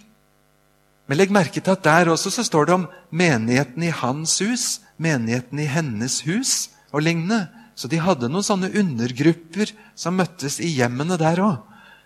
Men 1.07 1.17
legg 1.17 1.31
merke 1.31 1.63
til 1.63 1.73
at 1.73 1.87
der 1.87 2.11
også 2.11 2.35
så 2.35 2.43
står 2.43 2.67
det 2.67 2.75
om 2.75 2.85
menigheten 3.09 3.87
i 3.87 3.95
hans 4.03 4.35
hus, 4.43 4.67
menigheten 4.99 5.63
i 5.63 5.69
hennes 5.71 6.19
hus 6.27 6.67
og 6.91 7.07
lignende. 7.07 7.47
Så 7.79 7.87
de 7.87 8.01
hadde 8.03 8.27
noen 8.27 8.43
sånne 8.43 8.73
undergrupper 8.75 9.71
som 9.95 10.17
møttes 10.19 10.57
i 10.59 10.67
hjemmene 10.73 11.15
der 11.19 11.39
òg. 11.39 11.61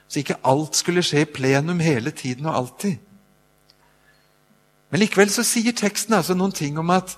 Så 0.06 0.22
ikke 0.22 0.38
alt 0.46 0.78
skulle 0.78 1.02
skje 1.02 1.24
i 1.24 1.30
plenum 1.30 1.80
hele 1.82 2.14
tiden 2.14 2.46
og 2.46 2.60
alltid. 2.60 3.00
Men 4.94 5.02
likevel 5.02 5.32
så 5.34 5.42
sier 5.42 5.74
teksten 5.74 6.14
altså 6.14 6.36
noen 6.38 6.54
ting 6.54 6.78
om 6.78 6.92
at 6.94 7.16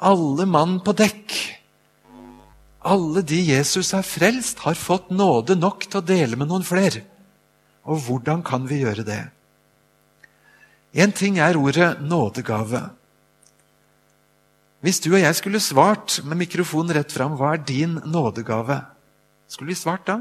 alle 0.00 0.46
mann 0.48 0.78
på 0.80 0.94
dekk, 0.96 1.34
alle 2.88 3.20
de 3.26 3.42
Jesus 3.50 3.90
har 3.92 4.06
frelst, 4.06 4.62
har 4.64 4.78
fått 4.78 5.10
nåde 5.12 5.58
nok 5.58 5.84
til 5.84 6.00
å 6.00 6.06
dele 6.08 6.38
med 6.40 6.48
noen 6.48 6.64
flere. 6.64 7.02
Og 7.84 8.00
hvordan 8.06 8.40
kan 8.46 8.64
vi 8.70 8.80
gjøre 8.86 9.04
det? 9.04 9.20
Én 10.96 11.12
ting 11.12 11.36
er 11.42 11.58
ordet 11.60 11.98
nådegave. 12.00 12.86
Hvis 14.80 15.00
du 15.02 15.10
og 15.10 15.20
jeg 15.20 15.34
skulle 15.34 15.60
svart 15.62 16.20
med 16.22 16.38
mikrofonen 16.38 16.94
rett 16.94 17.10
fram, 17.12 17.34
hva 17.34 17.56
er 17.56 17.64
din 17.66 17.96
nådegave? 18.06 18.78
Skulle 19.50 19.72
vi 19.72 19.78
svart 19.80 20.06
da? 20.06 20.20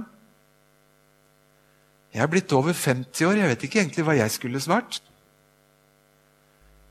Jeg 2.13 2.23
er 2.23 2.31
blitt 2.31 2.53
over 2.57 2.73
50 2.73 3.27
år, 3.27 3.37
jeg 3.37 3.51
vet 3.51 3.65
ikke 3.67 3.79
egentlig 3.83 4.05
hva 4.07 4.15
jeg 4.17 4.33
skulle 4.33 4.61
svart. 4.63 4.97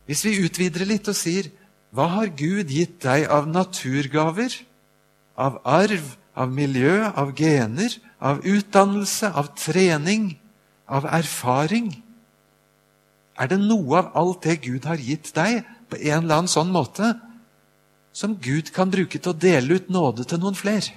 Hvis 0.07 0.23
vi 0.23 0.37
utvider 0.47 0.87
litt 0.87 1.11
og 1.11 1.19
sier 1.19 1.51
hva 1.97 2.07
har 2.13 2.31
Gud 2.39 2.71
gitt 2.71 3.01
deg 3.03 3.27
av 3.33 3.49
naturgaver, 3.51 4.53
av 5.35 5.59
arv, 5.67 6.15
av 6.39 6.53
miljø, 6.53 7.09
av 7.09 7.33
gener, 7.35 7.97
av 8.23 8.45
utdannelse, 8.47 9.33
av 9.35 9.51
trening, 9.59 10.37
av 10.87 11.09
erfaring? 11.11 11.91
Er 13.35 13.51
det 13.51 13.59
noe 13.65 14.05
av 14.05 14.13
alt 14.15 14.47
det 14.47 14.61
Gud 14.69 14.87
har 14.87 15.03
gitt 15.03 15.33
deg, 15.35 15.65
på 15.91 15.99
en 15.99 16.23
eller 16.23 16.43
annen 16.43 16.51
sånn 16.51 16.71
måte, 16.75 17.17
som 18.17 18.37
Gud 18.41 18.73
kan 18.73 18.89
bruke 18.89 19.21
til 19.21 19.35
å 19.35 19.37
dele 19.37 19.77
ut 19.77 19.91
nåde 19.93 20.25
til 20.25 20.41
noen 20.41 20.57
flere? 20.57 20.95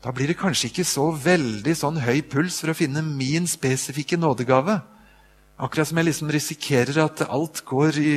Da 0.00 0.12
blir 0.14 0.30
det 0.30 0.38
kanskje 0.40 0.70
ikke 0.70 0.86
så 0.86 1.10
veldig 1.12 1.74
sånn 1.76 1.98
høy 2.00 2.22
puls 2.30 2.60
for 2.62 2.72
å 2.72 2.76
finne 2.78 3.02
min 3.04 3.48
spesifikke 3.50 4.16
nådegave. 4.16 4.78
Akkurat 5.60 5.90
som 5.90 5.98
jeg 6.00 6.08
liksom 6.08 6.30
risikerer 6.32 7.02
at 7.02 7.24
alt 7.26 7.60
går 7.68 7.98
i, 8.00 8.14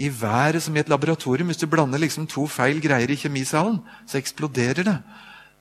i 0.00 0.08
været 0.08 0.64
som 0.64 0.76
i 0.76 0.80
et 0.80 0.88
laboratorium. 0.88 1.50
Hvis 1.50 1.60
du 1.60 1.66
blander 1.68 2.00
liksom 2.00 2.30
to 2.30 2.46
feil 2.48 2.80
greier 2.80 3.10
i 3.10 3.18
kjemisalen, 3.20 3.82
så 4.08 4.16
eksploderer 4.16 4.86
det. 4.86 4.96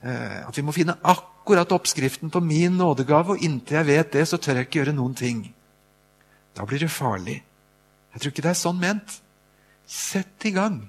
Eh, 0.05 0.39
at 0.45 0.55
vi 0.55 0.63
må 0.63 0.71
finne 0.75 0.95
akkurat 1.01 1.75
oppskriften 1.75 2.31
på 2.31 2.39
min 2.45 2.77
nådegave, 2.79 3.35
og 3.35 3.43
inntil 3.43 3.81
jeg 3.81 3.89
vet 3.89 4.15
det, 4.15 4.23
så 4.29 4.39
tør 4.39 4.61
jeg 4.61 4.69
ikke 4.69 4.83
gjøre 4.83 4.95
noen 4.95 5.17
ting. 5.17 5.43
Da 6.55 6.63
blir 6.69 6.79
det 6.85 6.93
farlig. 6.93 7.41
Jeg 8.13 8.21
tror 8.21 8.31
ikke 8.31 8.47
det 8.47 8.53
er 8.53 8.63
sånn 8.63 8.79
ment. 8.79 9.19
Sett 9.93 10.47
i 10.49 10.53
gang. 10.55 10.79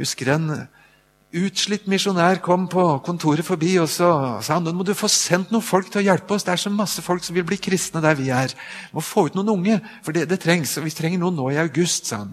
Husker 0.00 0.30
en 0.32 0.50
utslitt 1.36 1.84
misjonær 1.90 2.40
kom 2.40 2.64
på 2.72 2.82
kontoret 3.04 3.44
forbi 3.44 3.74
og 3.82 3.90
så 3.92 4.08
sa 4.40 4.56
han, 4.56 4.64
nå 4.64 4.72
må 4.72 4.86
du 4.86 4.94
få 4.96 5.10
sendt 5.12 5.50
noen 5.52 5.64
folk 5.64 5.90
til 5.92 6.00
å 6.00 6.06
hjelpe 6.06 6.32
oss. 6.32 6.46
Det 6.46 6.54
er 6.54 6.62
så 6.62 6.72
masse 6.72 7.04
folk 7.04 7.24
som 7.26 7.36
vil 7.36 7.44
bli 7.48 7.58
kristne 7.60 8.00
der 8.04 8.16
vi 8.16 8.30
er. 8.32 8.54
Må 8.96 9.04
få 9.04 9.26
ut 9.28 9.36
noen 9.36 9.52
unge, 9.58 9.80
for 10.06 10.16
det, 10.16 10.24
det 10.30 10.40
trengs. 10.40 10.78
Og 10.80 10.88
vi 10.88 10.94
trenger 10.96 11.20
noen 11.20 11.36
nå 11.36 11.50
i 11.52 11.60
august, 11.60 12.08
sa 12.08 12.22
han. 12.24 12.32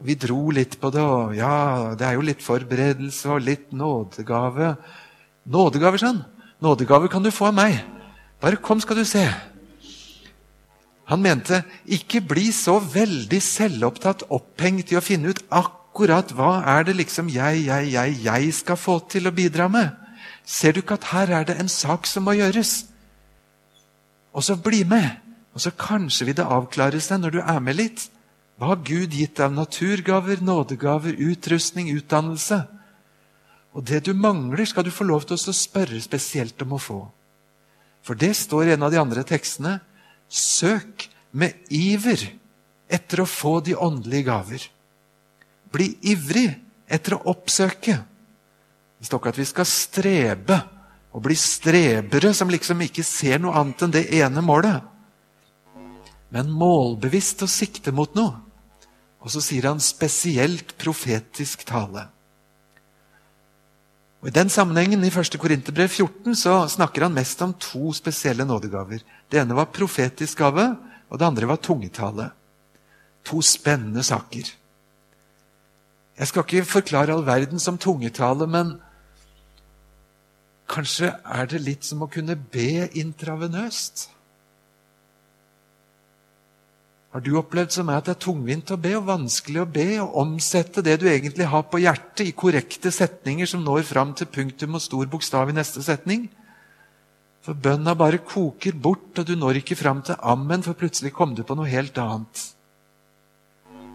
Vi 0.00 0.16
dro 0.16 0.48
litt 0.56 0.78
på 0.80 0.88
det, 0.94 1.02
og 1.04 1.36
ja, 1.36 1.92
det 1.98 2.06
er 2.08 2.16
jo 2.16 2.24
litt 2.24 2.40
forberedelse 2.40 3.34
og 3.34 3.44
litt 3.44 3.68
nådegave. 3.76 4.72
Nådegaver, 5.52 6.00
sa 6.00 6.14
han. 6.14 6.22
Nådegaver 6.64 7.12
kan 7.12 7.24
du 7.24 7.28
få 7.34 7.50
av 7.50 7.58
meg. 7.58 7.82
Bare 8.40 8.56
kom, 8.64 8.80
skal 8.80 8.96
du 8.96 9.04
se. 9.04 9.26
Han 11.10 11.22
mente 11.24 11.64
ikke 11.90 12.22
bli 12.22 12.50
så 12.54 12.76
veldig 12.78 13.40
selvopptatt, 13.42 14.28
opphengt 14.30 14.92
i 14.92 14.98
å 14.98 15.02
finne 15.02 15.32
ut 15.32 15.42
akkurat 15.50 16.30
hva 16.38 16.60
er 16.76 16.86
det 16.86 16.94
liksom 17.00 17.32
jeg, 17.34 17.64
jeg, 17.66 17.88
jeg, 17.90 18.20
jeg 18.22 18.52
skal 18.54 18.78
få 18.78 19.00
til 19.10 19.26
å 19.26 19.34
bidra 19.34 19.66
med? 19.72 19.90
Ser 20.46 20.74
du 20.74 20.84
ikke 20.84 21.00
at 21.00 21.10
her 21.10 21.34
er 21.40 21.48
det 21.48 21.58
en 21.58 21.70
sak 21.70 22.06
som 22.06 22.28
må 22.28 22.36
gjøres? 22.38 22.84
Og 24.30 24.46
så 24.46 24.54
bli 24.54 24.84
med. 24.86 25.18
Og 25.50 25.62
så 25.64 25.74
kanskje 25.74 26.28
vil 26.28 26.38
det 26.38 26.46
avklare 26.46 27.02
seg 27.02 27.24
når 27.24 27.34
du 27.34 27.40
er 27.42 27.58
med 27.62 27.78
litt. 27.80 28.06
Hva 28.60 28.74
har 28.74 28.82
Gud 28.86 29.14
gitt 29.16 29.40
av 29.42 29.54
naturgaver, 29.56 30.42
nådegaver, 30.44 31.18
utrustning, 31.18 31.90
utdannelse? 31.96 32.62
Og 33.74 33.86
det 33.86 34.04
du 34.06 34.12
mangler, 34.14 34.66
skal 34.66 34.86
du 34.86 34.94
få 34.94 35.06
lov 35.08 35.26
til 35.26 35.38
å 35.38 35.54
spørre 35.54 35.98
spesielt 36.02 36.62
om 36.62 36.74
å 36.76 36.82
få. 36.82 37.00
For 38.06 38.18
det 38.18 38.34
står 38.38 38.68
i 38.68 38.74
en 38.74 38.86
av 38.86 38.94
de 38.94 39.00
andre 39.00 39.24
tekstene. 39.26 39.78
Søk 40.30 41.08
med 41.34 41.66
iver 41.74 42.22
etter 42.90 43.22
å 43.22 43.28
få 43.28 43.58
de 43.66 43.74
åndelige 43.74 44.28
gaver. 44.30 44.66
Bli 45.70 45.92
ivrig 46.10 46.48
etter 46.90 47.16
å 47.16 47.24
oppsøke. 47.34 47.96
Det 48.98 49.08
står 49.08 49.20
ikke 49.20 49.32
at 49.34 49.40
vi 49.40 49.48
skal 49.48 49.68
strebe 49.68 50.60
og 51.10 51.24
bli 51.24 51.34
strebere 51.38 52.32
som 52.36 52.50
liksom 52.50 52.82
ikke 52.86 53.06
ser 53.06 53.40
noe 53.42 53.56
annet 53.58 53.82
enn 53.86 53.94
det 53.94 54.06
ene 54.20 54.42
målet. 54.44 54.86
Men 56.30 56.52
målbevisst 56.54 57.42
å 57.42 57.50
sikte 57.50 57.94
mot 57.94 58.14
noe. 58.18 58.38
Og 59.20 59.32
så 59.34 59.42
sier 59.44 59.66
han 59.68 59.82
spesielt 59.82 60.76
profetisk 60.80 61.66
tale. 61.68 62.06
Og 64.20 64.28
I 64.28 64.34
den 64.36 64.50
sammenhengen 64.52 65.00
i 65.04 65.08
1. 65.08 65.38
Korinterbrev 65.40 65.88
14 65.88 66.36
så 66.36 66.54
snakker 66.68 67.06
han 67.06 67.16
mest 67.16 67.40
om 67.40 67.54
to 67.56 67.92
spesielle 67.96 68.44
nådegaver. 68.44 69.00
Det 69.32 69.40
ene 69.40 69.56
var 69.56 69.72
profetisk 69.72 70.42
gave, 70.42 70.66
og 71.08 71.18
det 71.18 71.26
andre 71.26 71.48
var 71.48 71.56
tungetale. 71.56 72.28
To 73.24 73.40
spennende 73.40 74.04
saker. 74.04 74.52
Jeg 76.20 76.28
skal 76.28 76.44
ikke 76.44 76.68
forklare 76.68 77.16
all 77.16 77.24
verden 77.24 77.58
som 77.62 77.78
tungetale, 77.80 78.44
men 78.44 78.74
kanskje 80.68 81.14
er 81.24 81.48
det 81.48 81.64
litt 81.64 81.88
som 81.88 82.04
å 82.04 82.10
kunne 82.12 82.36
be 82.36 82.90
intravenøst? 83.00 84.10
Har 87.10 87.22
du 87.26 87.32
opplevd 87.40 87.72
som 87.74 87.88
meg 87.90 87.98
at 87.98 88.06
det 88.06 88.12
er 88.14 88.22
tungvint 88.22 88.70
å 88.70 88.78
be 88.78 88.92
og 88.94 89.08
vanskelig 89.08 89.64
å 89.64 89.70
be 89.74 89.86
og 89.98 90.14
omsette 90.20 90.82
det 90.86 91.00
du 91.02 91.08
egentlig 91.10 91.48
har 91.50 91.64
på 91.66 91.80
hjertet, 91.82 92.28
i 92.28 92.36
korrekte 92.38 92.92
setninger 92.94 93.48
som 93.50 93.64
når 93.66 93.82
fram 93.88 94.12
til 94.14 94.30
punktum 94.30 94.78
og 94.78 94.84
stor 94.84 95.08
bokstav 95.10 95.50
i 95.50 95.56
neste 95.56 95.82
setning? 95.82 96.28
For 97.42 97.58
bønna 97.58 97.96
bare 97.98 98.20
koker 98.22 98.76
bort, 98.78 99.18
og 99.18 99.26
du 99.26 99.34
når 99.34 99.58
ikke 99.58 99.78
fram 99.80 100.04
til 100.06 100.20
ammen, 100.22 100.62
for 100.62 100.78
plutselig 100.78 101.10
kom 101.16 101.34
du 101.34 101.42
på 101.42 101.56
noe 101.58 101.66
helt 101.72 101.98
annet. 101.98 102.44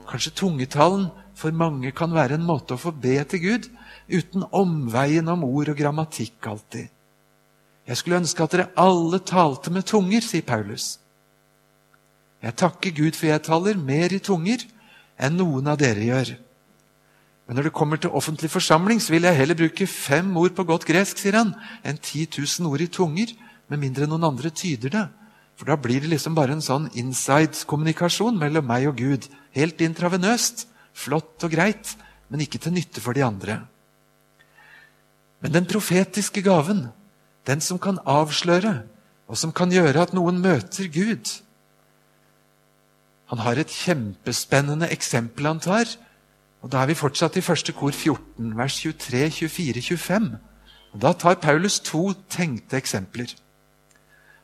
Kanskje 0.10 0.36
tungetalen 0.36 1.08
for 1.40 1.56
mange 1.56 1.94
kan 1.96 2.12
være 2.14 2.36
en 2.36 2.46
måte 2.46 2.76
å 2.76 2.82
få 2.82 2.92
be 2.92 3.16
til 3.32 3.44
Gud 3.46 3.70
uten 4.12 4.44
omveien 4.52 5.32
om 5.32 5.48
ord 5.48 5.72
og 5.72 5.80
grammatikk 5.80 6.52
alltid. 6.52 6.92
Jeg 7.86 8.02
skulle 8.02 8.20
ønske 8.20 8.44
at 8.44 8.54
dere 8.54 8.70
alle 8.82 9.22
talte 9.24 9.72
med 9.72 9.86
tunger, 9.88 10.26
sier 10.26 10.44
Paulus. 10.46 10.96
Jeg 12.46 12.58
takker 12.62 12.94
Gud 12.94 13.18
for 13.18 13.32
jeg 13.32 13.42
taler 13.46 13.78
mer 13.80 14.14
i 14.14 14.22
tunger 14.22 14.62
enn 15.18 15.38
noen 15.40 15.72
av 15.72 15.80
dere 15.82 16.04
gjør. 16.06 16.36
Men 17.46 17.58
når 17.58 17.68
det 17.68 17.78
kommer 17.78 18.02
til 18.02 18.14
offentlig 18.14 18.50
forsamling, 18.54 19.02
så 19.02 19.14
vil 19.14 19.26
jeg 19.26 19.38
heller 19.38 19.58
bruke 19.58 19.88
fem 19.90 20.30
ord 20.38 20.54
på 20.58 20.66
godt 20.66 20.86
gresk, 20.90 21.20
sier 21.22 21.38
han, 21.38 21.54
enn 21.86 21.98
10 21.98 22.26
000 22.42 22.70
ord 22.70 22.82
i 22.82 22.90
tunger, 22.90 23.34
med 23.70 23.82
mindre 23.82 24.08
noen 24.10 24.26
andre 24.30 24.52
tyder 24.54 24.94
det. 24.94 25.04
For 25.58 25.70
da 25.70 25.78
blir 25.80 26.04
det 26.04 26.12
liksom 26.12 26.36
bare 26.38 26.58
en 26.58 26.66
sånn 26.66 26.90
inside-kommunikasjon 26.98 28.38
mellom 28.38 28.66
meg 28.68 28.90
og 28.90 29.00
Gud. 29.00 29.30
Helt 29.56 29.82
intravenøst. 29.82 30.68
Flott 30.96 31.44
og 31.46 31.54
greit, 31.54 31.96
men 32.30 32.44
ikke 32.44 32.60
til 32.62 32.76
nytte 32.76 33.02
for 33.04 33.18
de 33.18 33.24
andre. 33.26 33.60
Men 35.44 35.54
den 35.54 35.70
profetiske 35.70 36.44
gaven, 36.46 36.88
den 37.46 37.62
som 37.62 37.80
kan 37.82 38.00
avsløre, 38.10 38.84
og 39.30 39.38
som 39.38 39.54
kan 39.56 39.74
gjøre 39.74 40.06
at 40.06 40.14
noen 40.18 40.38
møter 40.42 40.90
Gud 40.94 41.30
Han 43.32 43.42
har 43.42 43.58
et 43.58 43.72
kjempespennende 43.72 44.90
eksempel 44.94 45.46
han 45.46 45.60
tar. 45.60 45.86
og 46.62 46.70
Da 46.70 46.82
er 46.82 46.88
vi 46.88 47.00
fortsatt 47.00 47.38
i 47.38 47.42
første 47.42 47.74
kor 47.74 47.92
14, 47.92 48.58
vers 48.58 48.80
23, 48.82 49.30
24, 49.32 49.82
25. 49.82 50.38
Og 50.94 51.02
Da 51.02 51.14
tar 51.14 51.36
Paulus 51.36 51.80
to 51.80 52.14
tenkte 52.30 52.78
eksempler. 52.78 53.36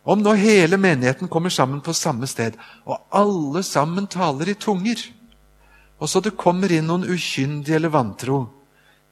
Om 0.05 0.21
nå 0.21 0.33
hele 0.33 0.77
menigheten 0.77 1.27
kommer 1.27 1.49
sammen 1.49 1.81
på 1.81 1.93
samme 1.93 2.27
sted, 2.27 2.53
og 2.85 3.01
alle 3.11 3.63
sammen 3.63 4.07
taler 4.07 4.49
i 4.49 4.53
tunger 4.53 4.97
og 6.01 6.09
så 6.09 6.19
det 6.25 6.33
kommer 6.39 6.71
inn 6.73 6.87
noen 6.89 7.05
ukyndige 7.05 7.77
eller 7.77 7.93
vantro, 7.93 8.41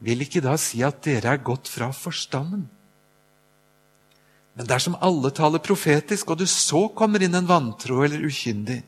vil 0.01 0.25
ikke 0.25 0.41
da 0.41 0.55
si 0.57 0.81
at 0.85 1.03
dere 1.05 1.35
er 1.35 1.43
gått 1.45 1.69
fra 1.69 1.91
forstanden. 1.93 2.65
Men 4.57 4.67
dersom 4.67 4.97
alle 5.05 5.29
taler 5.35 5.61
profetisk, 5.61 6.31
og 6.33 6.41
det 6.41 6.49
så 6.49 6.87
kommer 6.97 7.21
inn 7.21 7.37
en 7.37 7.47
vantro 7.47 8.01
eller 8.03 8.25
ukyndig, 8.25 8.81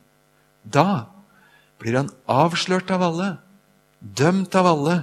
da 0.63 1.09
blir 1.81 1.97
han 1.97 2.11
avslørt 2.29 2.91
av 2.93 3.03
alle, 3.05 3.29
dømt 3.99 4.55
av 4.57 4.69
alle. 4.69 4.97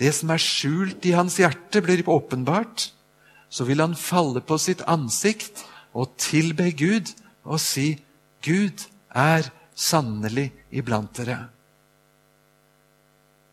Det 0.00 0.12
som 0.16 0.32
er 0.32 0.42
skjult 0.42 1.04
i 1.06 1.14
hans 1.14 1.36
hjerte, 1.38 1.82
blir 1.84 2.06
åpenbart. 2.08 2.88
Så 3.50 3.66
vil 3.68 3.82
han 3.82 3.98
falle 3.98 4.42
på 4.42 4.58
sitt 4.62 4.82
ansikt 4.88 5.64
og 5.92 6.14
tilbe 6.20 6.70
Gud 6.78 7.10
og 7.44 7.60
si, 7.62 7.98
Gud 8.44 8.86
er 9.10 9.50
sannelig 9.74 10.50
iblant 10.70 11.12
dere. 11.18 11.38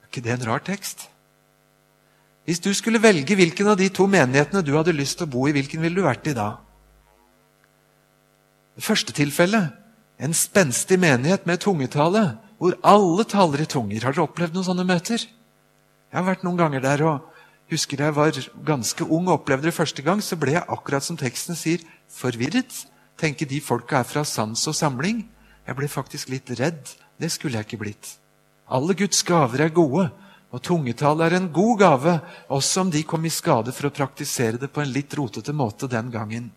Er 0.02 0.10
ikke 0.10 0.24
det 0.24 0.36
en 0.38 0.48
rar 0.48 0.64
tekst? 0.64 1.08
Hvis 2.48 2.62
du 2.64 2.70
skulle 2.78 3.02
velge 3.04 3.36
hvilken 3.36 3.68
av 3.68 3.76
de 3.80 3.90
to 3.92 4.06
menighetene 4.08 4.64
du 4.64 4.72
hadde 4.78 4.96
lyst 4.96 5.20
til 5.20 5.28
å 5.28 5.34
bo 5.34 5.48
i, 5.50 5.56
hvilken 5.56 5.82
ville 5.84 6.00
du 6.00 6.06
vært 6.06 6.30
i 6.32 6.36
da? 6.38 6.54
Det 8.78 8.86
første 8.86 9.12
tilfellet, 9.18 9.74
en 10.18 10.34
spenstig 10.34 10.98
menighet 11.00 11.46
med 11.46 11.62
tungetale, 11.62 12.38
hvor 12.58 12.78
alle 12.82 13.26
taler 13.30 13.62
i 13.62 13.70
tunger. 13.70 14.02
Har 14.02 14.16
dere 14.16 14.26
opplevd 14.26 14.56
noen 14.56 14.66
sånne 14.66 14.86
møter? 14.88 15.22
Jeg 15.22 16.18
har 16.18 16.26
vært 16.26 16.46
noen 16.46 16.58
ganger 16.58 16.82
der 16.82 17.04
og 17.06 17.42
husker 17.72 18.02
jeg 18.02 18.16
var 18.16 18.38
ganske 18.66 19.06
ung 19.06 19.28
og 19.28 19.42
opplevde 19.42 19.70
det 19.70 19.76
første 19.78 20.02
gang, 20.02 20.22
så 20.24 20.40
ble 20.40 20.56
jeg 20.56 20.66
akkurat 20.66 21.06
som 21.06 21.20
teksten 21.20 21.58
sier, 21.60 21.84
forvirret. 22.10 22.86
Tenke 23.18 23.46
de 23.50 23.60
folka 23.62 24.02
er 24.02 24.08
fra 24.10 24.24
sans 24.26 24.62
og 24.70 24.78
samling. 24.78 25.26
Jeg 25.68 25.78
ble 25.78 25.90
faktisk 25.92 26.32
litt 26.34 26.50
redd. 26.58 26.96
Det 27.18 27.30
skulle 27.34 27.60
jeg 27.60 27.68
ikke 27.68 27.82
blitt. 27.82 28.16
Alle 28.70 28.96
Guds 28.98 29.22
gaver 29.26 29.68
er 29.68 29.74
gode, 29.74 30.10
og 30.52 30.64
tungetall 30.64 31.22
er 31.26 31.38
en 31.38 31.50
god 31.54 31.80
gave, 31.82 32.14
også 32.50 32.86
om 32.86 32.92
de 32.92 33.04
kom 33.04 33.26
i 33.28 33.34
skade 33.34 33.74
for 33.76 33.90
å 33.90 33.94
praktisere 33.94 34.60
det 34.62 34.72
på 34.72 34.82
en 34.82 34.92
litt 34.92 35.14
rotete 35.18 35.54
måte 35.56 35.90
den 35.92 36.12
gangen. 36.14 36.50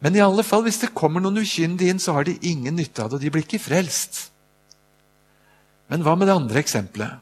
Men 0.00 0.16
i 0.16 0.22
alle 0.24 0.44
fall, 0.46 0.64
hvis 0.64 0.80
det 0.80 0.94
kommer 0.96 1.20
noen 1.20 1.42
ukyndige 1.42 1.92
inn, 1.92 2.00
så 2.00 2.16
har 2.16 2.24
de 2.24 2.38
ingen 2.40 2.78
nytte 2.78 3.04
av 3.04 3.10
det, 3.10 3.18
og 3.18 3.24
de 3.24 3.32
blir 3.32 3.44
ikke 3.44 3.60
frelst. 3.60 4.30
Men 5.92 6.04
hva 6.06 6.14
med 6.16 6.30
det 6.30 6.38
andre 6.38 6.62
eksempelet? 6.62 7.18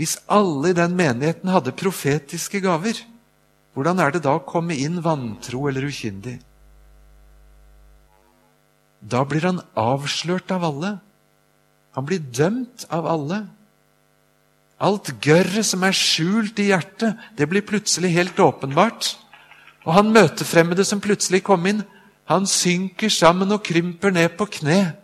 Hvis 0.00 0.16
alle 0.32 0.72
i 0.72 0.76
den 0.76 0.96
menigheten 0.98 1.52
hadde 1.52 1.76
profetiske 1.78 2.62
gaver, 2.64 2.98
hvordan 3.76 4.00
er 4.02 4.14
det 4.14 4.24
da 4.24 4.34
å 4.36 4.44
komme 4.44 4.76
inn 4.76 4.98
vantro 5.04 5.66
eller 5.70 5.86
ukyndig? 5.86 6.40
Da 9.02 9.22
blir 9.28 9.46
han 9.46 9.60
avslørt 9.78 10.50
av 10.54 10.64
alle. 10.66 10.92
Han 11.96 12.06
blir 12.08 12.22
dømt 12.22 12.86
av 12.92 13.06
alle. 13.08 13.42
Alt 14.82 15.12
gørret 15.22 15.66
som 15.66 15.84
er 15.86 15.94
skjult 15.94 16.58
i 16.58 16.70
hjertet, 16.70 17.18
det 17.38 17.46
blir 17.50 17.64
plutselig 17.66 18.12
helt 18.16 18.38
åpenbart. 18.40 19.12
Og 19.86 19.94
han 19.96 20.12
møtefremmede 20.14 20.86
som 20.86 21.02
plutselig 21.02 21.42
kom 21.46 21.66
inn, 21.70 21.82
han 22.30 22.46
synker 22.46 23.10
sammen 23.12 23.50
og 23.54 23.64
krymper 23.66 24.14
ned 24.14 24.36
på 24.38 24.46
kne. 24.58 24.94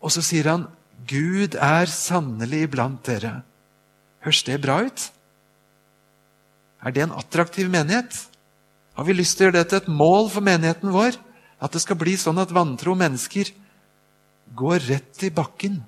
Og 0.00 0.12
så 0.12 0.22
sier 0.24 0.50
han, 0.50 0.66
'Gud 1.08 1.56
er 1.56 1.86
sannelig 1.86 2.68
iblant 2.68 3.02
dere'. 3.06 3.42
Høres 4.20 4.42
det 4.42 4.60
bra 4.60 4.82
ut? 4.84 5.12
Er 6.84 6.90
det 6.90 7.02
en 7.02 7.16
attraktiv 7.16 7.70
menighet? 7.70 8.28
Har 8.94 9.04
vi 9.04 9.16
lyst 9.16 9.36
til 9.36 9.46
å 9.46 9.48
gjøre 9.48 9.58
det 9.58 9.68
til 9.68 9.80
et 9.80 9.88
mål 9.88 10.30
for 10.30 10.44
menigheten 10.44 10.92
vår? 10.92 11.16
At 11.60 11.72
det 11.72 11.80
skal 11.80 11.96
bli 11.96 12.16
sånn 12.16 12.40
at 12.40 12.52
vantro 12.52 12.94
mennesker 12.94 13.52
går 14.56 14.78
rett 14.88 15.22
i 15.24 15.30
bakken 15.30 15.82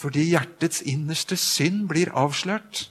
fordi 0.00 0.30
hjertets 0.30 0.80
innerste 0.88 1.36
synd 1.36 1.82
blir 1.90 2.08
avslørt. 2.16 2.86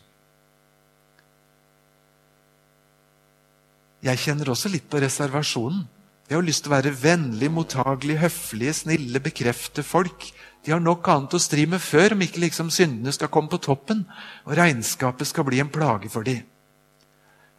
Jeg 4.05 4.21
kjenner 4.21 4.51
også 4.53 4.69
litt 4.69 4.85
på 4.91 5.01
reservasjonen. 5.01 5.87
Jeg 6.29 6.38
har 6.38 6.45
lyst 6.45 6.62
til 6.62 6.69
å 6.69 6.75
være 6.75 6.93
vennlig, 6.93 7.50
mottagelig, 7.50 8.19
høflige, 8.21 8.75
snille, 8.83 9.21
bekrefte 9.25 9.81
folk. 9.81 10.27
De 10.62 10.75
har 10.75 10.81
nok 10.83 11.07
annet 11.09 11.33
å 11.33 11.41
stri 11.41 11.63
med 11.65 11.81
før 11.81 12.13
om 12.13 12.21
ikke 12.21 12.43
liksom 12.43 12.69
syndene 12.74 13.09
skal 13.15 13.31
komme 13.33 13.50
på 13.50 13.57
toppen 13.65 14.03
og 14.45 14.53
regnskapet 14.59 15.25
skal 15.25 15.48
bli 15.48 15.62
en 15.63 15.71
plage 15.74 16.12
for 16.13 16.27
dem. 16.27 16.43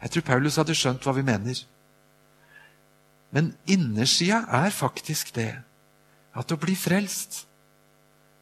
Jeg 0.01 0.13
tror 0.13 0.25
Paulus 0.29 0.55
hadde 0.61 0.77
skjønt 0.77 1.03
hva 1.03 1.13
vi 1.17 1.25
mener. 1.27 1.59
Men 3.35 3.51
innersida 3.67 4.45
er 4.63 4.71
faktisk 4.71 5.33
det 5.35 5.51
at 6.31 6.51
å 6.55 6.59
bli 6.59 6.77
frelst 6.79 7.43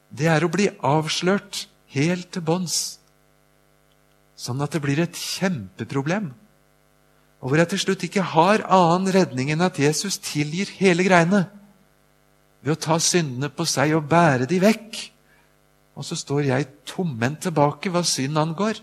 det 0.10 0.30
er 0.30 0.46
å 0.46 0.50
bli 0.50 0.70
avslørt 0.86 1.68
helt 1.94 2.32
til 2.34 2.46
bånns. 2.46 3.00
Sånn 4.38 4.62
at 4.62 4.74
det 4.74 4.82
blir 4.82 5.02
et 5.04 5.18
kjempeproblem. 5.18 6.32
Og 7.40 7.52
hvor 7.52 7.62
jeg 7.62 7.72
til 7.72 7.82
slutt 7.86 8.04
ikke 8.04 8.26
har 8.36 8.66
annen 8.68 9.12
redning 9.16 9.52
enn 9.54 9.64
at 9.64 9.80
Jesus 9.80 10.20
tilgir 10.20 10.72
hele 10.80 11.06
greiene. 11.08 11.46
Ved 12.60 12.76
å 12.76 12.82
ta 12.88 12.98
syndene 13.00 13.48
på 13.52 13.64
seg 13.68 13.96
og 13.96 14.10
bære 14.12 14.50
de 14.50 14.60
vekk. 14.60 15.00
Og 15.96 16.08
så 16.08 16.18
står 16.20 16.50
jeg 16.50 16.68
tomhendt 16.88 17.46
tilbake 17.48 17.92
hva 17.92 18.04
synd 18.08 18.40
angår. 18.40 18.82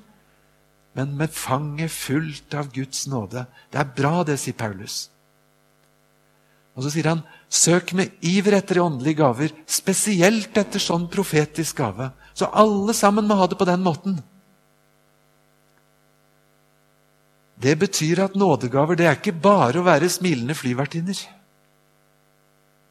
Men 0.96 1.12
med 1.18 1.32
fanget 1.36 1.92
fullt 1.92 2.56
av 2.56 2.70
Guds 2.72 3.04
nåde. 3.12 3.44
Det 3.72 3.80
er 3.82 3.92
bra, 3.98 4.22
det, 4.24 4.38
sier 4.40 4.56
Paulus. 4.56 5.10
Og 6.76 6.84
så 6.84 6.92
sier 6.92 7.10
han 7.12 7.24
Søk 7.46 7.92
med 7.94 8.16
iver 8.26 8.56
etter 8.58 8.80
åndelige 8.82 9.20
gaver, 9.20 9.52
spesielt 9.70 10.56
etter 10.58 10.82
sånn 10.82 11.06
profetisk 11.12 11.78
gave. 11.78 12.08
Så 12.34 12.48
alle 12.50 12.96
sammen 12.96 13.28
må 13.28 13.36
ha 13.38 13.46
det 13.46 13.58
på 13.60 13.68
den 13.68 13.84
måten. 13.84 14.16
Det 17.62 17.78
betyr 17.80 18.20
at 18.24 18.36
nådegaver 18.36 18.98
det 18.98 19.06
er 19.08 19.16
ikke 19.16 19.32
bare 19.32 19.80
å 19.80 19.86
være 19.86 20.10
smilende 20.12 20.54
flyvertinner. 20.56 21.18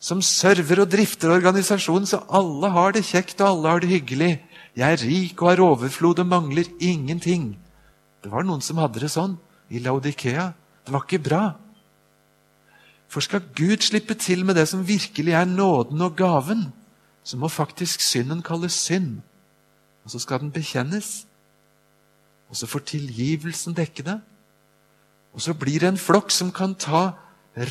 Som 0.02 0.22
server 0.26 0.82
og 0.84 0.90
drifter 0.92 1.34
organisasjonen 1.34 2.10
så 2.10 2.24
alle 2.34 2.72
har 2.74 2.96
det 2.96 3.06
kjekt 3.08 3.42
og 3.42 3.52
alle 3.52 3.74
har 3.74 3.84
det 3.84 3.92
hyggelig. 3.94 4.32
Jeg 4.76 4.98
er 4.98 5.04
rik 5.06 5.42
og 5.42 5.52
har 5.52 5.64
overflod 5.64 6.20
og 6.22 6.30
mangler 6.30 6.68
ingenting. 6.84 7.54
Det 8.22 8.32
var 8.34 8.46
noen 8.46 8.62
som 8.66 8.82
hadde 8.82 9.06
det 9.06 9.12
sånn 9.14 9.38
i 9.70 9.82
Laudikea. 9.82 10.52
Det 10.86 10.94
var 10.94 11.06
ikke 11.06 11.24
bra. 11.30 11.44
For 13.10 13.22
skal 13.22 13.46
Gud 13.56 13.86
slippe 13.86 14.18
til 14.18 14.44
med 14.46 14.58
det 14.58 14.68
som 14.70 14.86
virkelig 14.86 15.34
er 15.38 15.46
nåden 15.46 16.02
og 16.02 16.18
gaven, 16.18 16.68
så 17.24 17.38
må 17.38 17.48
faktisk 17.50 18.02
synden 18.02 18.42
kalles 18.46 18.74
synd. 18.74 19.22
Og 20.06 20.12
så 20.14 20.20
skal 20.22 20.42
den 20.42 20.54
bekjennes. 20.54 21.26
Og 22.50 22.58
så 22.58 22.68
får 22.70 22.86
tilgivelsen 22.92 23.78
dekke 23.78 24.06
det. 24.06 24.20
Og 25.36 25.44
så 25.44 25.54
blir 25.54 25.84
det 25.84 25.92
en 25.92 26.00
flokk 26.00 26.32
som 26.32 26.52
kan 26.56 26.78
ta 26.80 27.10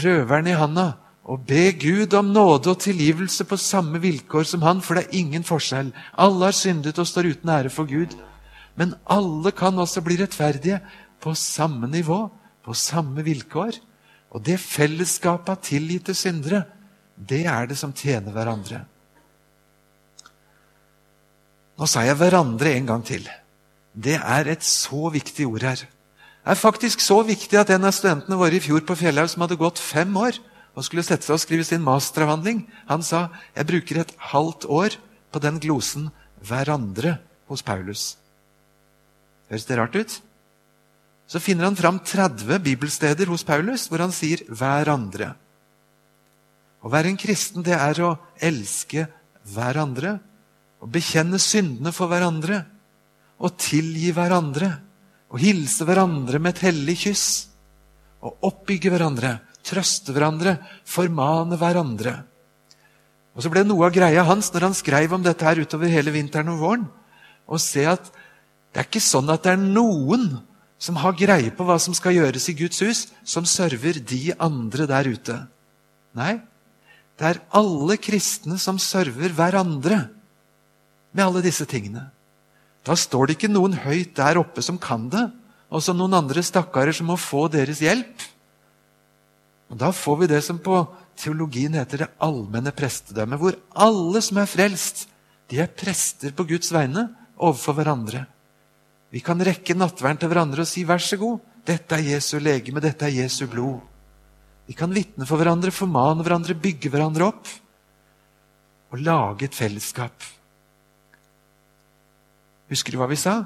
røveren 0.05 0.49
i 0.53 0.57
handa 0.59 0.93
og 1.25 1.47
be 1.49 1.71
Gud 1.81 2.13
om 2.19 2.35
nåde 2.35 2.75
og 2.75 2.83
tilgivelse 2.85 3.47
på 3.49 3.57
samme 3.57 4.01
vilkår 4.03 4.45
som 4.49 4.65
han, 4.67 4.83
for 4.85 4.99
det 4.99 5.07
er 5.07 5.19
ingen 5.23 5.45
forskjell. 5.47 5.89
Alle 6.21 6.51
har 6.51 6.57
syndet 6.57 7.01
og 7.01 7.09
står 7.09 7.31
uten 7.33 7.49
ære 7.49 7.73
for 7.73 7.89
Gud. 7.89 8.13
Men 8.77 8.93
alle 9.09 9.55
kan 9.57 9.79
også 9.81 10.03
bli 10.05 10.19
rettferdige 10.21 10.83
på 11.25 11.33
samme 11.39 11.89
nivå, 11.89 12.27
på 12.65 12.77
samme 12.77 13.25
vilkår. 13.25 13.81
Og 14.37 14.45
det 14.45 14.59
fellesskapet 14.61 15.55
av 15.55 15.63
tilgitte 15.65 16.13
syndere, 16.15 16.67
det 17.17 17.47
er 17.49 17.71
det 17.71 17.79
som 17.81 17.95
tjener 17.97 18.35
hverandre. 18.35 18.85
Nå 21.79 21.87
sa 21.87 22.05
jeg 22.05 22.17
'hverandre' 22.17 22.77
en 22.77 22.87
gang 22.87 23.05
til. 23.05 23.29
Det 23.95 24.15
er 24.15 24.47
et 24.47 24.63
så 24.63 25.09
viktig 25.11 25.47
ord 25.47 25.63
her. 25.63 25.89
Er 26.45 26.61
faktisk 26.61 27.01
så 27.01 27.23
viktig 27.25 27.57
at 27.57 27.71
en 27.73 27.87
av 27.89 27.95
studentene 27.97 28.37
våre 28.37 28.59
i 28.59 28.61
fjor 28.61 28.85
på 28.85 28.97
Fjellhaug, 29.01 29.31
som 29.33 29.45
hadde 29.45 29.61
gått 29.61 29.81
fem 29.81 30.13
år 30.17 30.37
og 30.75 30.85
skulle 30.85 31.05
sette 31.07 31.25
seg 31.25 31.39
og 31.39 31.41
skrive 31.41 31.65
sin 31.65 31.85
masteravhandling, 31.85 32.67
han 32.89 33.03
sa 33.03 33.31
'jeg 33.57 33.67
bruker 33.67 34.01
et 34.01 34.15
halvt 34.19 34.65
år 34.69 34.97
på 35.33 35.39
den 35.41 35.59
glosen 35.61 36.11
'hverandre' 36.43 37.19
hos 37.49 37.63
Paulus'. 37.63 38.17
Høres 39.49 39.65
det 39.65 39.79
rart 39.79 39.97
ut? 39.97 40.21
så 41.27 41.41
finner 41.41 41.69
han 41.69 41.77
fram 41.77 41.99
30 42.05 42.61
bibelsteder 42.63 43.31
hos 43.33 43.45
Paulus 43.47 43.89
hvor 43.89 44.03
han 44.05 44.13
sier 44.13 44.45
'hverandre'. 44.49 45.35
Å 46.85 46.91
være 46.93 47.09
en 47.09 47.21
kristen, 47.21 47.65
det 47.65 47.73
er 47.73 48.01
å 48.05 48.19
elske 48.37 49.07
hverandre. 49.55 50.19
Å 50.85 50.87
bekjenne 50.87 51.41
syndene 51.41 51.95
for 51.97 52.13
hverandre. 52.13 52.67
Å 53.41 53.49
tilgi 53.57 54.13
hverandre. 54.13 54.69
Å 55.35 55.41
hilse 55.41 55.83
hverandre 55.83 56.39
med 56.39 56.55
et 56.55 56.69
hellig 56.69 56.95
kyss. 57.09 57.27
Og 58.23 58.47
oppbygge 58.47 58.93
hverandre, 58.95 59.41
trøste 59.67 60.15
hverandre, 60.15 60.61
formane 60.87 61.59
hverandre. 61.59 62.15
Og 63.35 63.43
Så 63.43 63.51
ble 63.51 63.65
noe 63.67 63.89
av 63.89 63.95
greia 63.97 64.23
hans 64.23 64.53
når 64.55 64.69
han 64.69 64.77
skrev 64.79 65.17
om 65.17 65.25
dette 65.25 65.45
her 65.45 65.59
utover 65.59 65.91
hele 65.91 66.15
vinteren 66.15 66.53
og 66.55 66.63
våren, 66.63 66.87
å 67.51 67.59
se 67.59 67.83
at 67.91 68.07
det 68.73 68.81
er 68.81 68.87
ikke 68.87 69.03
sånn 69.03 69.29
at 69.31 69.43
det 69.45 69.57
er 69.57 69.61
noen 69.61 70.39
som 70.81 70.97
har 71.03 71.17
greie 71.19 71.51
på 71.55 71.67
hva 71.67 71.77
som 71.83 71.95
skal 71.97 72.15
gjøres 72.15 72.47
i 72.51 72.57
Guds 72.59 72.81
hus, 72.85 73.01
som 73.27 73.47
server 73.49 73.99
de 73.99 74.33
andre 74.39 74.87
der 74.91 75.11
ute. 75.11 75.37
Nei, 76.15 76.39
det 77.19 77.29
er 77.29 77.43
alle 77.55 77.99
kristne 78.03 78.59
som 78.59 78.79
server 78.83 79.35
hverandre 79.35 80.01
med 81.15 81.25
alle 81.27 81.43
disse 81.45 81.67
tingene. 81.71 82.09
Da 82.85 82.97
står 82.99 83.27
det 83.27 83.39
ikke 83.39 83.53
noen 83.53 83.79
høyt 83.85 84.13
der 84.19 84.39
oppe 84.41 84.63
som 84.65 84.79
kan 84.81 85.09
det, 85.13 85.25
og 85.73 85.83
så 85.83 85.95
noen 85.97 86.15
andre 86.19 86.43
stakkarer 86.45 86.95
som 86.95 87.09
må 87.11 87.17
få 87.19 87.47
deres 87.53 87.81
hjelp. 87.83 88.29
Og 89.73 89.81
Da 89.81 89.91
får 89.91 90.21
vi 90.21 90.31
det 90.31 90.43
som 90.45 90.61
på 90.61 90.83
teologien 91.17 91.75
heter 91.75 92.05
det 92.05 92.13
allmenne 92.23 92.75
prestedømmet, 92.77 93.41
hvor 93.41 93.57
alle 93.75 94.21
som 94.23 94.39
er 94.39 94.51
frelst, 94.51 95.09
de 95.49 95.61
er 95.63 95.73
prester 95.73 96.33
på 96.37 96.47
Guds 96.49 96.71
vegne 96.73 97.09
overfor 97.37 97.79
hverandre. 97.79 98.27
Vi 99.11 99.23
kan 99.25 99.41
rekke 99.41 99.77
nattverden 99.79 100.21
til 100.21 100.29
hverandre 100.29 100.63
og 100.63 100.69
si 100.69 100.85
'vær 100.85 101.01
så 101.01 101.17
god', 101.17 101.41
dette 101.65 101.95
er 101.95 102.15
Jesu 102.15 102.39
legeme, 102.39 102.81
dette 102.81 103.07
er 103.07 103.23
Jesu 103.23 103.47
blod. 103.47 103.81
Vi 104.67 104.75
kan 104.75 104.93
vitne 104.93 105.27
for 105.27 105.37
hverandre, 105.37 105.71
formane 105.71 106.23
hverandre, 106.25 106.55
bygge 106.55 106.91
hverandre 106.91 107.29
opp. 107.29 107.49
Og 108.93 109.01
lage 109.01 109.45
et 109.45 109.55
fellesskap. 109.55 110.13
Husker 112.75 112.95
du 112.95 112.99
hva 112.99 113.07
vi 113.11 113.19
sa? 113.21 113.45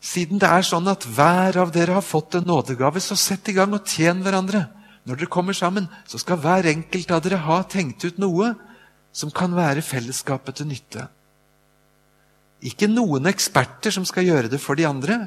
Siden 0.00 0.40
det 0.40 0.48
er 0.48 0.64
sånn 0.64 0.86
at 0.88 1.04
hver 1.04 1.58
av 1.60 1.72
dere 1.74 1.98
har 1.98 2.06
fått 2.06 2.38
en 2.38 2.46
nådegave, 2.48 3.02
så 3.02 3.18
sett 3.18 3.50
i 3.50 3.56
gang 3.56 3.74
og 3.76 3.84
tjen 3.84 4.22
hverandre. 4.24 4.68
Når 5.04 5.18
dere 5.18 5.32
kommer 5.32 5.56
sammen, 5.56 5.88
så 6.08 6.20
skal 6.22 6.38
hver 6.40 6.68
enkelt 6.70 7.10
av 7.12 7.24
dere 7.24 7.40
ha 7.44 7.60
tenkt 7.68 8.06
ut 8.06 8.20
noe 8.22 8.54
som 9.12 9.32
kan 9.34 9.56
være 9.56 9.82
fellesskapet 9.84 10.60
til 10.60 10.70
nytte. 10.70 11.08
Ikke 12.64 12.88
noen 12.88 13.26
eksperter 13.28 13.92
som 13.92 14.06
skal 14.08 14.28
gjøre 14.28 14.52
det 14.52 14.60
for 14.62 14.78
de 14.78 14.86
andre, 14.88 15.18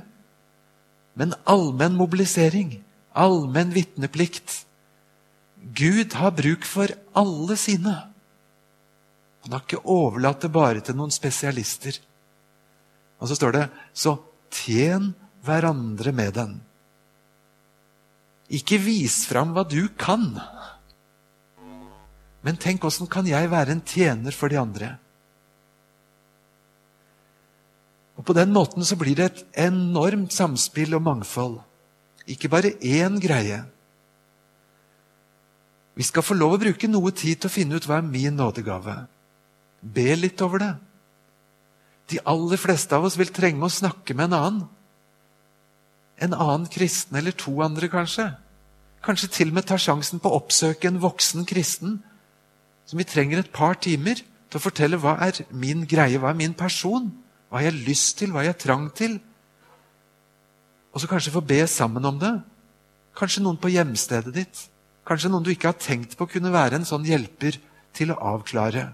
men 1.17 1.35
allmenn 1.49 1.97
mobilisering, 1.97 2.77
allmenn 3.13 3.73
vitneplikt. 3.75 4.63
Gud 5.77 6.15
har 6.17 6.33
bruk 6.37 6.65
for 6.65 6.93
alle 7.17 7.57
sine. 7.59 7.93
Han 9.43 9.53
har 9.53 9.65
ikke 9.65 9.83
overlatt 9.89 10.45
det 10.45 10.53
bare 10.53 10.81
til 10.85 10.97
noen 10.97 11.13
spesialister. 11.13 11.99
Og 13.23 13.31
så 13.31 13.37
står 13.39 13.55
det 13.55 13.63
så 13.95 14.17
tjen 14.51 15.13
hverandre 15.47 16.11
med 16.11 16.35
den. 16.35 16.57
Ikke 18.51 18.81
vis 18.83 19.23
fram 19.29 19.55
hva 19.55 19.63
du 19.63 19.87
kan. 19.95 20.35
Men 22.43 22.59
tenk 22.59 22.83
åssen 22.83 23.07
kan 23.07 23.27
jeg 23.27 23.47
være 23.51 23.71
en 23.71 23.85
tjener 23.87 24.35
for 24.35 24.51
de 24.51 24.59
andre? 24.59 24.91
Og 28.19 28.27
På 28.27 28.35
den 28.35 28.51
måten 28.53 28.83
så 28.85 28.99
blir 28.99 29.15
det 29.17 29.25
et 29.25 29.43
enormt 29.71 30.35
samspill 30.35 30.93
og 30.99 31.07
mangfold. 31.07 31.61
Ikke 32.29 32.51
bare 32.51 32.75
én 32.83 33.17
greie. 33.23 33.63
Vi 35.95 36.03
skal 36.03 36.25
få 36.25 36.35
lov 36.35 36.57
å 36.57 36.61
bruke 36.61 36.89
noe 36.89 37.11
tid 37.11 37.39
til 37.39 37.49
å 37.49 37.53
finne 37.53 37.77
ut 37.77 37.87
hva 37.87 37.99
er 38.01 38.07
min 38.07 38.35
nådegave. 38.35 38.95
Be 39.81 40.13
litt 40.15 40.41
over 40.41 40.61
det. 40.61 40.73
De 42.11 42.19
aller 42.27 42.59
fleste 42.59 42.95
av 42.95 43.05
oss 43.07 43.17
vil 43.19 43.31
trenge 43.33 43.63
å 43.63 43.71
snakke 43.71 44.15
med 44.17 44.31
en 44.31 44.39
annen. 44.39 44.63
En 46.23 46.35
annen 46.35 46.67
kristen, 46.71 47.17
eller 47.17 47.35
to 47.35 47.55
andre, 47.65 47.89
kanskje. 47.91 48.29
Kanskje 49.03 49.31
til 49.31 49.51
og 49.51 49.57
med 49.57 49.67
ta 49.67 49.77
sjansen 49.79 50.21
på 50.23 50.31
å 50.31 50.39
oppsøke 50.39 50.87
en 50.87 51.01
voksen 51.03 51.47
kristen 51.47 51.97
som 52.87 52.99
vi 52.99 53.07
trenger 53.07 53.41
et 53.41 53.51
par 53.55 53.75
timer 53.79 54.19
til 54.19 54.59
å 54.59 54.63
fortelle 54.63 54.99
hva 54.99 55.17
er 55.25 55.43
min 55.49 55.83
greie, 55.89 56.19
hva 56.19 56.31
er 56.31 56.39
min 56.39 56.55
person. 56.55 57.09
Hva 57.49 57.59
har 57.59 57.69
jeg 57.69 57.85
lyst 57.87 58.17
til? 58.19 58.31
Hva 58.31 58.43
har 58.43 58.51
jeg 58.51 58.61
trang 58.63 58.87
til? 58.95 59.17
Og 60.93 61.01
så 61.01 61.09
kanskje 61.09 61.33
få 61.33 61.41
be 61.45 61.59
sammen 61.67 62.05
om 62.05 62.19
det. 62.21 62.33
Kanskje 63.17 63.43
noen 63.43 63.59
på 63.61 63.71
hjemstedet 63.73 64.33
ditt. 64.35 64.63
Kanskje 65.07 65.31
noen 65.31 65.45
du 65.45 65.51
ikke 65.53 65.71
har 65.71 65.79
tenkt 65.79 66.15
på 66.17 66.27
kunne 66.29 66.53
være 66.53 66.79
en 66.79 66.87
sånn 66.87 67.05
hjelper 67.07 67.57
til 67.93 68.13
å 68.13 68.19
avklare. 68.33 68.91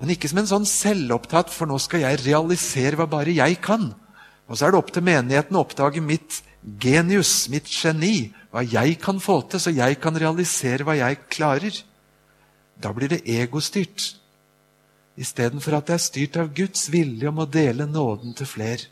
Men 0.00 0.14
ikke 0.14 0.30
som 0.30 0.40
en 0.40 0.48
sånn 0.48 0.68
selvopptatt, 0.68 1.52
for 1.52 1.68
nå 1.68 1.76
skal 1.82 2.06
jeg 2.06 2.22
realisere 2.24 2.96
hva 2.96 3.06
bare 3.10 3.36
jeg 3.36 3.58
kan. 3.64 3.90
Og 4.48 4.56
så 4.56 4.66
er 4.66 4.72
det 4.72 4.80
opp 4.80 4.94
til 4.94 5.04
menigheten 5.04 5.58
å 5.58 5.64
oppdage 5.64 6.00
mitt 6.02 6.40
genius, 6.80 7.48
mitt 7.52 7.68
geni, 7.68 8.30
hva 8.50 8.64
jeg 8.64 8.96
kan 9.02 9.20
få 9.22 9.42
til, 9.50 9.62
så 9.62 9.72
jeg 9.74 10.00
kan 10.02 10.16
realisere 10.16 10.86
hva 10.88 10.96
jeg 10.98 11.20
klarer. 11.30 11.76
Da 12.80 12.94
blir 12.96 13.12
det 13.12 13.26
egostyrt 13.28 14.14
istedenfor 15.20 15.76
at 15.76 15.90
det 15.90 15.96
er 15.98 16.02
styrt 16.02 16.38
av 16.40 16.52
Guds 16.56 16.86
vilje 16.92 17.28
om 17.28 17.42
å 17.42 17.48
dele 17.48 17.84
nåden 17.84 18.32
til 18.38 18.48
fler. 18.48 18.86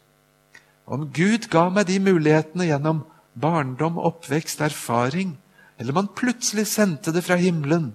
Om 0.88 1.09
Gud 1.14 1.49
ga 1.53 1.68
meg 1.73 1.88
de 1.88 1.99
mulighetene 2.05 2.68
gjennom 2.68 3.03
barndom, 3.38 3.97
oppvekst, 4.01 4.61
erfaring, 4.64 5.37
eller 5.79 5.94
om 5.94 6.03
han 6.03 6.12
plutselig 6.18 6.66
sendte 6.68 7.14
det 7.14 7.23
fra 7.25 7.38
himmelen, 7.40 7.92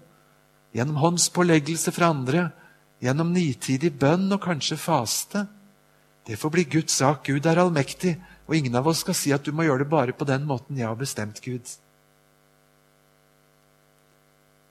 gjennom 0.74 1.02
håndspåleggelse 1.02 1.94
fra 1.94 2.10
andre, 2.14 2.48
gjennom 3.04 3.34
nitidig 3.36 3.92
bønn 4.00 4.32
og 4.32 4.42
kanskje 4.46 4.80
faste, 4.80 5.46
det 6.24 6.40
får 6.40 6.54
bli 6.54 6.64
Guds 6.78 6.96
sak. 7.02 7.26
Gud 7.28 7.46
er 7.50 7.60
allmektig, 7.60 8.16
og 8.48 8.56
ingen 8.56 8.76
av 8.80 8.88
oss 8.88 9.02
skal 9.04 9.18
si 9.18 9.34
at 9.36 9.44
du 9.44 9.52
må 9.56 9.66
gjøre 9.68 9.84
det 9.84 9.92
bare 9.92 10.16
på 10.16 10.28
den 10.28 10.46
måten 10.48 10.80
jeg 10.80 10.88
har 10.88 11.00
bestemt, 11.00 11.42
Gud. 11.44 11.68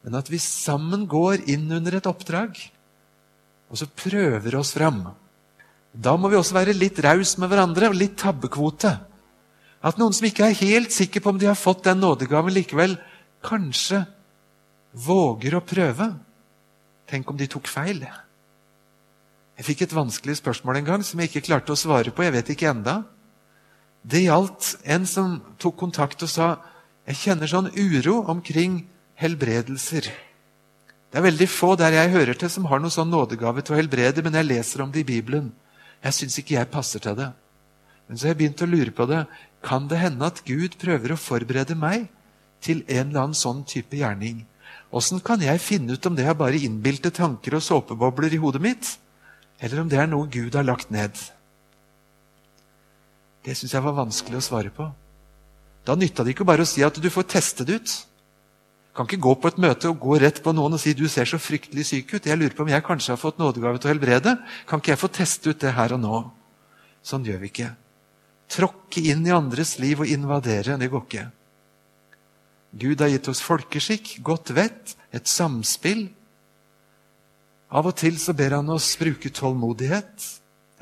Men 0.03 0.17
at 0.19 0.31
vi 0.33 0.41
sammen 0.43 1.05
går 1.07 1.45
inn 1.53 1.69
under 1.71 1.99
et 1.99 2.09
oppdrag, 2.09 2.57
og 3.71 3.79
så 3.79 3.89
prøver 3.89 4.57
oss 4.59 4.73
fram. 4.77 5.05
Da 5.93 6.17
må 6.17 6.33
vi 6.33 6.39
også 6.41 6.57
være 6.57 6.77
litt 6.77 6.99
raus 7.05 7.37
med 7.41 7.53
hverandre 7.53 7.93
og 7.93 7.99
litt 8.01 8.17
tabbekvote. 8.21 8.97
At 9.85 10.01
noen 10.01 10.15
som 10.17 10.27
ikke 10.29 10.49
er 10.49 10.59
helt 10.63 10.93
sikker 10.95 11.23
på 11.23 11.33
om 11.33 11.41
de 11.41 11.51
har 11.51 11.59
fått 11.59 11.85
den 11.85 12.01
nådegaven 12.01 12.55
likevel, 12.55 12.97
kanskje 13.45 14.05
våger 14.93 15.57
å 15.59 15.65
prøve. 15.65 16.13
Tenk 17.09 17.31
om 17.31 17.37
de 17.37 17.49
tok 17.51 17.69
feil. 17.69 18.05
Jeg 19.63 19.77
fikk 19.77 19.83
et 19.85 19.93
vanskelig 19.95 20.35
spørsmål 20.41 20.81
en 20.81 20.87
gang 20.89 21.03
som 21.07 21.21
jeg 21.23 21.29
ikke 21.31 21.45
klarte 21.47 21.71
å 21.71 21.79
svare 21.79 22.11
på. 22.11 22.25
jeg 22.27 22.33
vet 22.35 22.49
ikke 22.51 22.67
enda. 22.67 23.05
Det 24.03 24.25
gjaldt 24.25 24.73
en 24.83 25.05
som 25.07 25.37
tok 25.63 25.77
kontakt 25.79 26.23
og 26.27 26.31
sa 26.33 26.47
jeg 27.07 27.15
kjenner 27.21 27.47
sånn 27.47 27.69
uro 27.71 28.25
omkring 28.27 28.89
helbredelser. 29.23 30.09
Det 30.11 31.15
er 31.21 31.23
veldig 31.29 31.47
få 31.47 31.77
der 31.79 31.95
jeg 31.95 32.11
hører 32.11 32.35
til, 32.35 32.51
som 32.51 32.67
har 32.67 32.83
noen 32.83 32.91
sånn 32.91 33.15
nådegave 33.15 33.63
til 33.63 33.77
å 33.77 33.79
helbrede, 33.79 34.25
men 34.27 34.35
jeg 34.35 34.49
leser 34.49 34.83
om 34.83 34.91
det 34.91 35.05
i 35.05 35.11
Bibelen. 35.13 35.53
Jeg 36.03 36.17
syns 36.17 36.39
ikke 36.43 36.57
jeg 36.57 36.71
passer 36.73 37.05
til 37.05 37.15
det. 37.21 37.29
Men 38.09 38.19
så 38.19 38.27
har 38.27 38.35
jeg 38.35 38.41
begynt 38.41 38.65
å 38.67 38.69
lure 38.73 38.91
på 38.91 39.07
det. 39.07 39.21
Kan 39.63 39.87
det 39.87 40.01
hende 40.03 40.27
at 40.27 40.43
Gud 40.43 40.75
prøver 40.83 41.15
å 41.15 41.21
forberede 41.23 41.79
meg 41.79 42.09
til 42.59 42.83
en 42.89 43.13
eller 43.13 43.29
annen 43.29 43.39
sånn 43.39 43.63
type 43.63 43.95
gjerning? 43.95 44.43
Åssen 44.91 45.23
kan 45.23 45.39
jeg 45.39 45.63
finne 45.63 45.95
ut 45.95 46.11
om 46.11 46.19
det 46.19 46.27
er 46.27 46.35
bare 46.35 46.59
innbilte 46.59 47.15
tanker 47.15 47.61
og 47.61 47.63
såpebobler 47.63 48.35
i 48.35 48.43
hodet 48.43 48.67
mitt, 48.67 48.99
eller 49.63 49.83
om 49.83 49.91
det 49.91 50.01
er 50.03 50.11
noe 50.11 50.27
Gud 50.31 50.57
har 50.59 50.67
lagt 50.67 50.91
ned? 50.91 51.15
Det 53.43 53.55
syns 53.59 53.75
jeg 53.75 53.85
var 53.85 53.95
vanskelig 53.95 54.39
å 54.39 54.45
svare 54.45 54.73
på. 54.75 54.89
Da 55.87 55.95
nytta 55.99 56.23
det 56.23 56.35
ikke 56.35 56.47
bare 56.47 56.67
å 56.67 56.69
si 56.69 56.83
at 56.87 56.99
du 56.99 57.09
får 57.11 57.29
teste 57.31 57.67
det 57.67 57.79
ut. 57.79 57.95
Kan 58.93 59.09
ikke 59.09 59.23
gå 59.25 59.35
på 59.41 59.51
et 59.51 59.61
møte 59.63 59.89
og 59.89 60.03
gå 60.03 60.19
rett 60.21 60.43
på 60.45 60.53
noen 60.55 60.77
og 60.77 60.83
si 60.83 60.93
du 60.95 61.07
ser 61.11 61.27
så 61.31 61.41
fryktelig 61.41 61.87
syk 61.89 62.13
ut. 62.13 62.27
Jeg 62.29 62.39
lurer 62.39 62.55
på 62.55 62.67
om 62.67 62.71
jeg 62.71 62.85
kanskje 62.87 63.15
har 63.15 63.21
fått 63.23 63.41
nådegave 63.41 63.81
til 63.81 63.89
å 63.89 63.93
helbrede. 63.95 64.35
Kan 64.69 64.83
ikke 64.83 64.93
jeg 64.93 65.01
få 65.01 65.11
teste 65.15 65.55
ut 65.55 65.63
det 65.63 65.75
her 65.79 65.97
og 65.97 66.03
nå? 66.03 66.19
Sånn 67.03 67.25
gjør 67.27 67.41
vi 67.43 67.51
ikke. 67.51 67.71
Tråkke 68.53 69.03
inn 69.11 69.25
i 69.27 69.33
andres 69.33 69.79
liv 69.81 70.05
og 70.05 70.11
invadere, 70.11 70.77
det 70.79 70.91
går 70.93 71.07
ikke. 71.07 71.25
Gud 72.83 73.01
har 73.05 73.11
gitt 73.13 73.31
oss 73.33 73.41
folkeskikk, 73.45 74.19
godt 74.25 74.53
vett, 74.57 74.95
et 75.13 75.29
samspill. 75.29 76.07
Av 77.73 77.89
og 77.89 77.97
til 77.97 78.19
så 78.21 78.35
ber 78.37 78.59
han 78.59 78.69
oss 78.73 78.91
bruke 79.01 79.31
tålmodighet. 79.33 80.27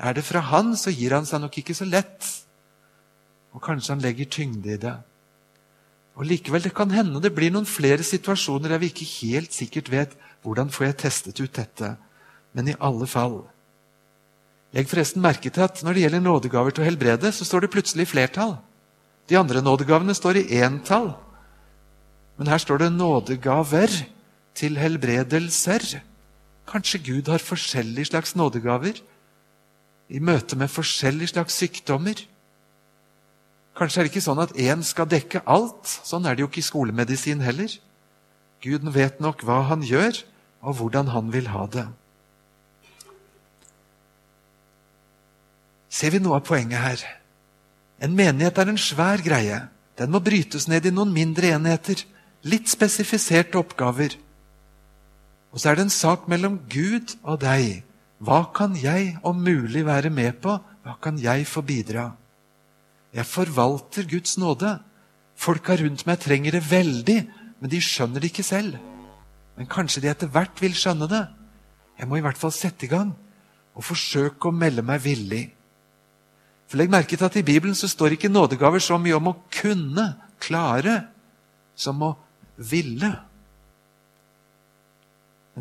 Er 0.01 0.17
det 0.17 0.25
fra 0.27 0.41
han, 0.49 0.73
så 0.75 0.91
gir 0.91 1.15
han 1.15 1.27
seg 1.29 1.39
nok 1.43 1.61
ikke 1.61 1.75
så 1.77 1.87
lett. 1.87 2.27
Og 3.55 3.63
kanskje 3.63 3.95
han 3.95 4.03
legger 4.03 4.27
tyngde 4.31 4.73
i 4.75 4.81
det. 4.81 4.97
Og 6.19 6.27
likevel, 6.27 6.65
det 6.65 6.73
kan 6.75 6.91
hende 6.91 7.21
det 7.23 7.31
blir 7.35 7.53
noen 7.53 7.69
flere 7.69 8.03
situasjoner 8.03 8.73
der 8.73 8.81
vi 8.81 8.91
ikke 8.91 9.07
helt 9.21 9.55
sikkert 9.55 9.91
vet 9.93 10.17
hvordan 10.43 10.71
får 10.73 10.89
jeg 10.89 10.99
testet 11.05 11.39
ut 11.39 11.55
dette. 11.55 11.95
Men 12.51 12.67
i 12.67 12.77
alle 12.79 13.07
fall 13.07 13.43
Legg 14.71 14.87
forresten 14.87 15.19
merke 15.19 15.49
til 15.51 15.65
at 15.65 15.81
når 15.83 15.97
det 15.97 16.03
gjelder 16.05 16.21
nådegaver 16.23 16.71
til 16.71 16.83
å 16.83 16.85
helbrede, 16.87 17.27
så 17.35 17.43
står 17.43 17.65
det 17.65 17.73
plutselig 17.73 18.05
flertall. 18.07 18.53
De 19.27 19.35
andre 19.35 19.59
nådegavene 19.59 20.15
står 20.15 20.39
i 20.39 20.61
entall. 20.63 21.09
Men 22.39 22.47
her 22.47 22.61
står 22.63 22.85
det 22.85 22.93
nådegaver 22.95 23.91
til 24.55 24.79
helbredelser. 24.79 25.83
Kanskje 26.69 27.01
Gud 27.03 27.29
har 27.31 27.41
forskjellige 27.43 28.11
slags 28.11 28.35
nådegaver 28.35 29.01
i 30.11 30.19
møte 30.19 30.57
med 30.59 30.71
forskjellige 30.71 31.33
slags 31.33 31.57
sykdommer. 31.59 32.19
Kanskje 33.77 34.01
er 34.01 34.07
det 34.07 34.11
ikke 34.11 34.25
sånn 34.25 34.43
at 34.43 34.53
én 34.59 34.83
skal 34.83 35.07
dekke 35.09 35.43
alt. 35.47 35.87
Sånn 35.87 36.27
er 36.27 36.35
det 36.35 36.43
jo 36.43 36.49
ikke 36.51 36.61
i 36.61 36.67
skolemedisin 36.67 37.43
heller. 37.43 37.71
Gud 38.61 38.85
vet 38.93 39.21
nok 39.23 39.45
hva 39.47 39.61
han 39.71 39.81
gjør, 39.87 40.19
og 40.61 40.77
hvordan 40.77 41.09
han 41.15 41.31
vil 41.33 41.47
ha 41.49 41.65
det. 41.71 41.87
Ser 45.91 46.13
vi 46.13 46.21
noe 46.21 46.37
av 46.39 46.45
poenget 46.47 46.79
her? 46.79 47.01
En 48.01 48.15
menighet 48.15 48.57
er 48.57 48.69
en 48.71 48.79
svær 48.79 49.21
greie. 49.23 49.63
Den 49.99 50.11
må 50.13 50.21
brytes 50.23 50.67
ned 50.71 50.85
i 50.87 50.93
noen 50.93 51.11
mindre 51.13 51.51
enheter. 51.55 52.03
Litt 52.47 52.71
spesifiserte 52.71 53.59
oppgaver. 53.59 54.15
Og 55.51 55.59
så 55.59 55.71
er 55.71 55.77
det 55.77 55.87
en 55.87 55.93
sak 55.93 56.27
mellom 56.31 56.59
Gud 56.71 57.15
og 57.23 57.41
deg. 57.43 57.83
Hva 58.21 58.45
kan 58.55 58.75
jeg 58.77 59.17
om 59.25 59.39
mulig 59.43 59.83
være 59.85 60.11
med 60.13 60.39
på? 60.43 60.55
Hva 60.85 60.95
kan 61.01 61.17
jeg 61.19 61.47
få 61.49 61.63
bidra? 61.65 62.11
Jeg 63.11 63.27
forvalter 63.27 64.07
Guds 64.07 64.37
nåde. 64.39 64.77
Folka 65.35 65.75
rundt 65.75 66.05
meg 66.07 66.21
trenger 66.21 66.55
det 66.55 66.63
veldig, 66.69 67.19
men 67.59 67.71
de 67.71 67.81
skjønner 67.83 68.21
det 68.21 68.31
ikke 68.31 68.45
selv. 68.45 68.77
Men 69.57 69.67
kanskje 69.67 70.03
de 70.03 70.11
etter 70.11 70.31
hvert 70.31 70.61
vil 70.61 70.75
skjønne 70.77 71.09
det. 71.11 71.25
Jeg 71.99 72.07
må 72.07 72.17
i 72.17 72.23
hvert 72.23 72.39
fall 72.39 72.53
sette 72.55 72.87
i 72.87 72.91
gang 72.91 73.11
og 73.75 73.85
forsøke 73.85 74.49
å 74.49 74.55
melde 74.55 74.83
meg 74.85 75.03
villig. 75.03 75.43
For 76.71 76.79
Legg 76.79 76.91
merke 76.93 77.17
til 77.17 77.27
at 77.27 77.35
i 77.35 77.43
Bibelen 77.43 77.75
så 77.75 77.89
står 77.91 78.15
ikke 78.15 78.31
nådegaver 78.31 78.79
så 78.79 78.95
mye 79.01 79.17
om 79.17 79.33
å 79.33 79.39
kunne, 79.51 80.05
klare, 80.39 81.01
som 81.75 81.99
å 82.05 82.13
ville. 82.55 83.11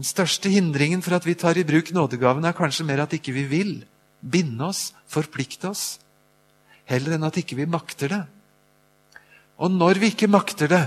Den 0.01 0.07
største 0.09 0.49
hindringen 0.49 1.03
for 1.05 1.13
at 1.13 1.27
vi 1.29 1.35
tar 1.37 1.59
i 1.61 1.63
bruk 1.69 1.91
nådegaven, 1.93 2.47
er 2.49 2.57
kanskje 2.57 2.87
mer 2.89 3.03
at 3.03 3.13
ikke 3.13 3.35
vi 3.37 3.43
vil 3.45 3.73
binde 4.25 4.65
oss, 4.65 4.95
forplikte 5.05 5.69
oss, 5.69 5.99
heller 6.89 7.19
enn 7.19 7.27
at 7.29 7.37
ikke 7.37 7.59
vi 7.59 7.67
makter 7.69 8.09
det. 8.09 8.21
Og 9.61 9.69
når 9.75 10.01
vi 10.01 10.09
ikke 10.15 10.31
makter 10.33 10.73
det, 10.73 10.87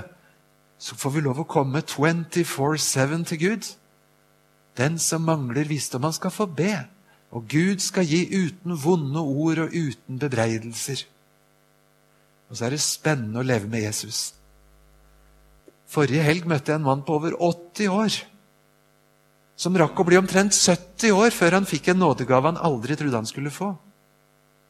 så 0.82 0.98
får 0.98 1.14
vi 1.14 1.24
lov 1.28 1.44
å 1.44 1.46
komme 1.46 1.84
24-7 1.86 3.14
til 3.30 3.42
Gud. 3.44 3.70
Den 4.82 4.98
som 4.98 5.30
mangler 5.30 5.70
visdom, 5.70 6.10
han 6.10 6.18
skal 6.18 6.34
få 6.34 6.50
be. 6.50 6.74
Og 7.38 7.46
Gud 7.54 7.86
skal 7.86 8.10
gi 8.10 8.26
uten 8.34 8.74
vonde 8.74 9.22
ord 9.22 9.68
og 9.68 9.78
uten 9.78 10.18
bebreidelser. 10.26 11.06
Og 12.50 12.58
så 12.58 12.66
er 12.66 12.74
det 12.74 12.82
spennende 12.82 13.46
å 13.46 13.46
leve 13.46 13.70
med 13.70 13.86
Jesus. 13.86 14.34
Forrige 15.86 16.26
helg 16.26 16.50
møtte 16.50 16.74
jeg 16.74 16.82
en 16.82 16.90
mann 16.90 17.06
på 17.06 17.22
over 17.22 17.38
80 17.38 17.94
år 17.94 18.24
som 19.56 19.76
rakk 19.78 20.00
å 20.00 20.06
bli 20.08 20.18
omtrent 20.18 20.56
70 20.56 21.14
år 21.14 21.34
før 21.34 21.60
han 21.60 21.68
fikk 21.70 21.92
en 21.92 22.02
nådegave 22.02 22.52
han 22.52 22.62
aldri 22.62 22.98
trodde 22.98 23.20
han 23.20 23.30
skulle 23.30 23.54
få. 23.54 23.74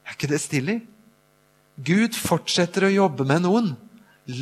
Er 0.04 0.18
ikke 0.18 0.32
det 0.32 0.42
stilig? 0.44 0.82
Gud 1.80 2.18
fortsetter 2.20 2.86
å 2.86 2.94
jobbe 2.94 3.26
med 3.26 3.46
noen 3.46 3.72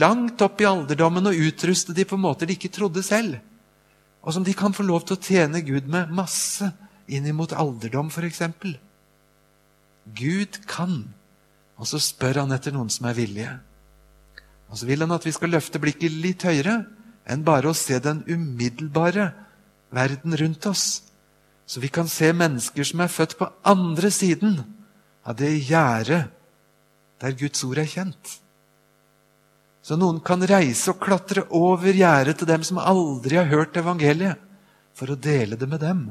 langt 0.02 0.42
opp 0.46 0.62
i 0.62 0.68
alderdommen 0.70 1.30
og 1.32 1.40
utruste 1.48 1.96
de 1.98 2.06
på 2.06 2.20
måter 2.20 2.50
de 2.50 2.58
ikke 2.58 2.74
trodde 2.74 3.02
selv, 3.06 3.40
og 4.22 4.36
som 4.36 4.46
de 4.46 4.54
kan 4.54 4.76
få 4.76 4.86
lov 4.86 5.06
til 5.08 5.18
å 5.18 5.24
tjene 5.24 5.64
Gud 5.66 5.88
med 5.90 6.12
masse 6.14 6.68
inn 7.10 7.26
imot 7.26 7.56
alderdom, 7.58 8.12
f.eks. 8.14 8.44
Gud 10.18 10.60
kan, 10.70 11.04
og 11.78 11.90
så 11.90 12.02
spør 12.02 12.44
han 12.44 12.54
etter 12.54 12.76
noen 12.76 12.92
som 12.94 13.08
er 13.10 13.18
villige. 13.18 13.56
Og 14.70 14.80
så 14.80 14.88
vil 14.88 15.02
han 15.04 15.14
at 15.16 15.26
vi 15.26 15.34
skal 15.36 15.52
løfte 15.56 15.82
blikket 15.82 16.14
litt 16.14 16.46
høyere 16.48 16.84
enn 17.30 17.46
bare 17.46 17.72
å 17.72 17.78
se 17.78 17.98
den 18.02 18.22
umiddelbare 18.30 19.32
verden 19.92 20.36
rundt 20.38 20.66
oss, 20.66 21.04
så 21.66 21.80
vi 21.80 21.88
kan 21.88 22.08
se 22.10 22.32
mennesker 22.34 22.88
som 22.88 23.04
er 23.04 23.12
født 23.12 23.38
på 23.40 23.48
andre 23.68 24.12
siden 24.12 24.58
av 25.24 25.38
det 25.40 25.54
gjerdet 25.70 26.26
der 27.22 27.36
Guds 27.38 27.64
ord 27.68 27.80
er 27.80 27.90
kjent. 27.90 28.40
Så 29.82 29.98
noen 29.98 30.20
kan 30.26 30.42
reise 30.46 30.92
og 30.94 31.02
klatre 31.02 31.46
over 31.58 31.94
gjerdet 31.94 32.38
til 32.40 32.50
dem 32.50 32.66
som 32.66 32.82
aldri 32.82 33.38
har 33.40 33.50
hørt 33.50 33.78
evangeliet, 33.78 34.38
for 34.98 35.14
å 35.14 35.18
dele 35.18 35.58
det 35.58 35.70
med 35.70 35.82
dem. 35.82 36.04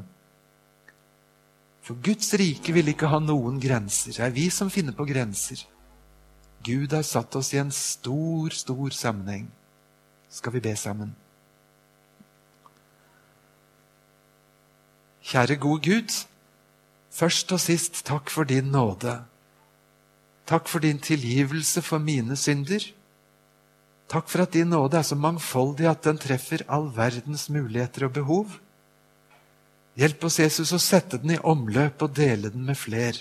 For 1.85 1.97
Guds 2.03 2.33
rike 2.37 2.73
vil 2.75 2.91
ikke 2.91 3.09
ha 3.11 3.19
noen 3.23 3.59
grenser. 3.61 4.13
Det 4.15 4.25
er 4.25 4.35
vi 4.35 4.49
som 4.53 4.69
finner 4.71 4.95
på 4.95 5.07
grenser. 5.07 5.63
Gud 6.61 6.93
har 6.93 7.05
satt 7.07 7.35
oss 7.39 7.53
i 7.55 7.61
en 7.61 7.71
stor, 7.73 8.53
stor 8.53 8.93
sammenheng. 8.93 9.47
Skal 10.29 10.53
vi 10.53 10.63
be 10.63 10.75
sammen? 10.77 11.15
Kjære 15.31 15.55
gode 15.63 15.85
Gud, 15.85 16.15
først 17.07 17.53
og 17.55 17.59
sist 17.63 18.01
takk 18.03 18.27
for 18.29 18.43
din 18.43 18.67
nåde. 18.73 19.13
Takk 20.43 20.67
for 20.67 20.83
din 20.83 20.99
tilgivelse 20.99 21.79
for 21.81 22.03
mine 22.03 22.35
synder. 22.35 22.83
Takk 24.11 24.27
for 24.27 24.43
at 24.43 24.51
din 24.51 24.67
nåde 24.73 24.99
er 24.99 25.07
så 25.07 25.15
mangfoldig 25.15 25.87
at 25.87 26.03
den 26.03 26.19
treffer 26.19 26.65
all 26.67 26.89
verdens 26.91 27.47
muligheter 27.47 28.09
og 28.09 28.13
behov. 28.19 28.59
Hjelp 29.95 30.27
oss, 30.27 30.41
Jesus, 30.43 30.75
å 30.75 30.83
sette 30.83 31.21
den 31.23 31.37
i 31.37 31.39
omløp 31.39 32.03
og 32.03 32.11
dele 32.15 32.51
den 32.51 32.67
med 32.67 32.75
fler. 32.75 33.15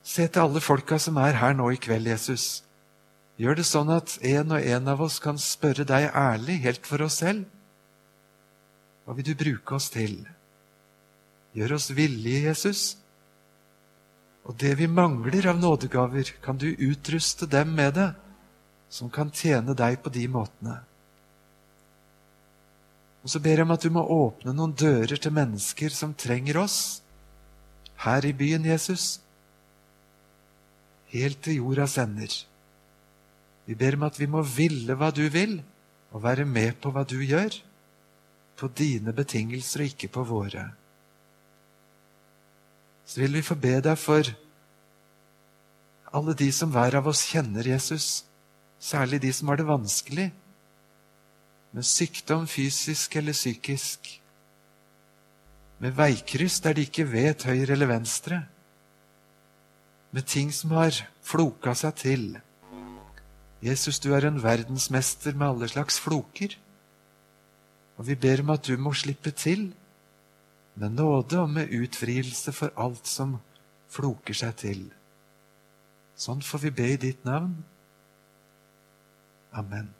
Se 0.00 0.24
til 0.24 0.46
alle 0.46 0.64
folka 0.64 0.96
som 0.96 1.20
er 1.20 1.36
her 1.36 1.52
nå 1.52 1.68
i 1.68 1.80
kveld, 1.80 2.08
Jesus. 2.08 2.62
Gjør 3.36 3.60
det 3.60 3.68
sånn 3.68 3.92
at 3.92 4.16
en 4.24 4.56
og 4.56 4.72
en 4.72 4.88
av 4.88 5.04
oss 5.04 5.20
kan 5.20 5.36
spørre 5.36 5.84
deg 5.84 6.08
ærlig, 6.16 6.62
helt 6.64 6.88
for 6.88 7.04
oss 7.04 7.20
selv. 7.20 7.44
Hva 9.04 9.16
vil 9.18 9.26
du 9.26 9.34
bruke 9.38 9.76
oss 9.76 9.90
til? 9.90 10.20
Gjør 11.56 11.76
oss 11.76 11.90
villige, 11.94 12.46
Jesus. 12.46 12.82
Og 14.46 14.56
det 14.58 14.74
vi 14.78 14.88
mangler 14.90 15.46
av 15.50 15.58
nådegaver, 15.60 16.34
kan 16.42 16.58
du 16.58 16.70
utruste 16.72 17.46
dem 17.46 17.74
med 17.76 17.94
det, 17.98 18.12
som 18.92 19.10
kan 19.10 19.30
tjene 19.34 19.74
deg 19.78 20.00
på 20.02 20.12
de 20.12 20.26
måtene. 20.30 20.80
Og 23.22 23.30
så 23.30 23.38
ber 23.42 23.60
jeg 23.60 23.66
om 23.66 23.74
at 23.74 23.84
du 23.84 23.90
må 23.94 24.02
åpne 24.02 24.54
noen 24.54 24.74
dører 24.74 25.18
til 25.18 25.34
mennesker 25.34 25.94
som 25.94 26.14
trenger 26.18 26.58
oss, 26.64 26.78
her 28.02 28.24
i 28.26 28.32
byen, 28.34 28.64
Jesus, 28.66 29.20
helt 31.12 31.38
til 31.44 31.60
jordas 31.60 31.94
ender. 32.02 32.32
Vi 33.68 33.76
ber 33.78 33.94
om 33.94 34.08
at 34.08 34.18
vi 34.18 34.26
må 34.26 34.42
ville 34.42 34.96
hva 34.98 35.12
du 35.14 35.22
vil, 35.30 35.60
og 36.10 36.24
være 36.24 36.44
med 36.44 36.80
på 36.82 36.90
hva 36.90 37.06
du 37.08 37.20
gjør 37.22 37.54
på 38.62 38.70
dine 38.78 39.14
betingelser 39.16 39.82
og 39.82 39.90
ikke 39.90 40.12
på 40.14 40.22
våre. 40.28 40.68
Så 43.04 43.20
vil 43.20 43.34
vi 43.34 43.42
få 43.44 43.58
be 43.58 43.74
deg 43.82 43.98
for 43.98 44.30
alle 46.12 46.34
de 46.38 46.50
som 46.54 46.70
hver 46.70 46.94
av 47.00 47.08
oss 47.10 47.24
kjenner 47.32 47.66
Jesus, 47.66 48.22
særlig 48.82 49.22
de 49.24 49.32
som 49.34 49.50
har 49.50 49.58
det 49.58 49.66
vanskelig, 49.68 50.28
med 51.72 51.88
sykdom 51.88 52.44
fysisk 52.50 53.16
eller 53.16 53.32
psykisk, 53.32 54.10
med 55.80 55.96
veikryss 55.96 56.60
der 56.62 56.76
de 56.76 56.84
ikke 56.86 57.08
vet 57.08 57.46
høyre 57.48 57.72
eller 57.74 57.90
venstre, 57.90 58.42
med 60.12 60.28
ting 60.28 60.52
som 60.52 60.76
har 60.76 61.00
floka 61.24 61.72
seg 61.74 61.96
til. 61.96 62.26
Jesus, 63.64 63.98
du 64.02 64.12
er 64.12 64.26
en 64.28 64.42
verdensmester 64.42 65.32
med 65.32 65.48
alle 65.48 65.70
slags 65.72 65.96
floker. 66.02 66.58
Og 67.96 68.06
vi 68.08 68.16
ber 68.16 68.42
om 68.42 68.52
at 68.54 68.66
du 68.66 68.76
må 68.80 68.94
slippe 68.96 69.30
til 69.30 69.70
med 70.74 70.96
nåde 70.96 71.40
og 71.40 71.50
med 71.50 71.72
utfrielse 71.76 72.52
for 72.52 72.72
alt 72.80 73.06
som 73.06 73.36
floker 73.92 74.36
seg 74.36 74.56
til. 74.56 74.84
Sånn 76.16 76.40
får 76.44 76.66
vi 76.66 76.76
be 76.76 76.92
i 76.94 77.00
ditt 77.00 77.26
navn. 77.28 77.58
Amen. 79.52 79.90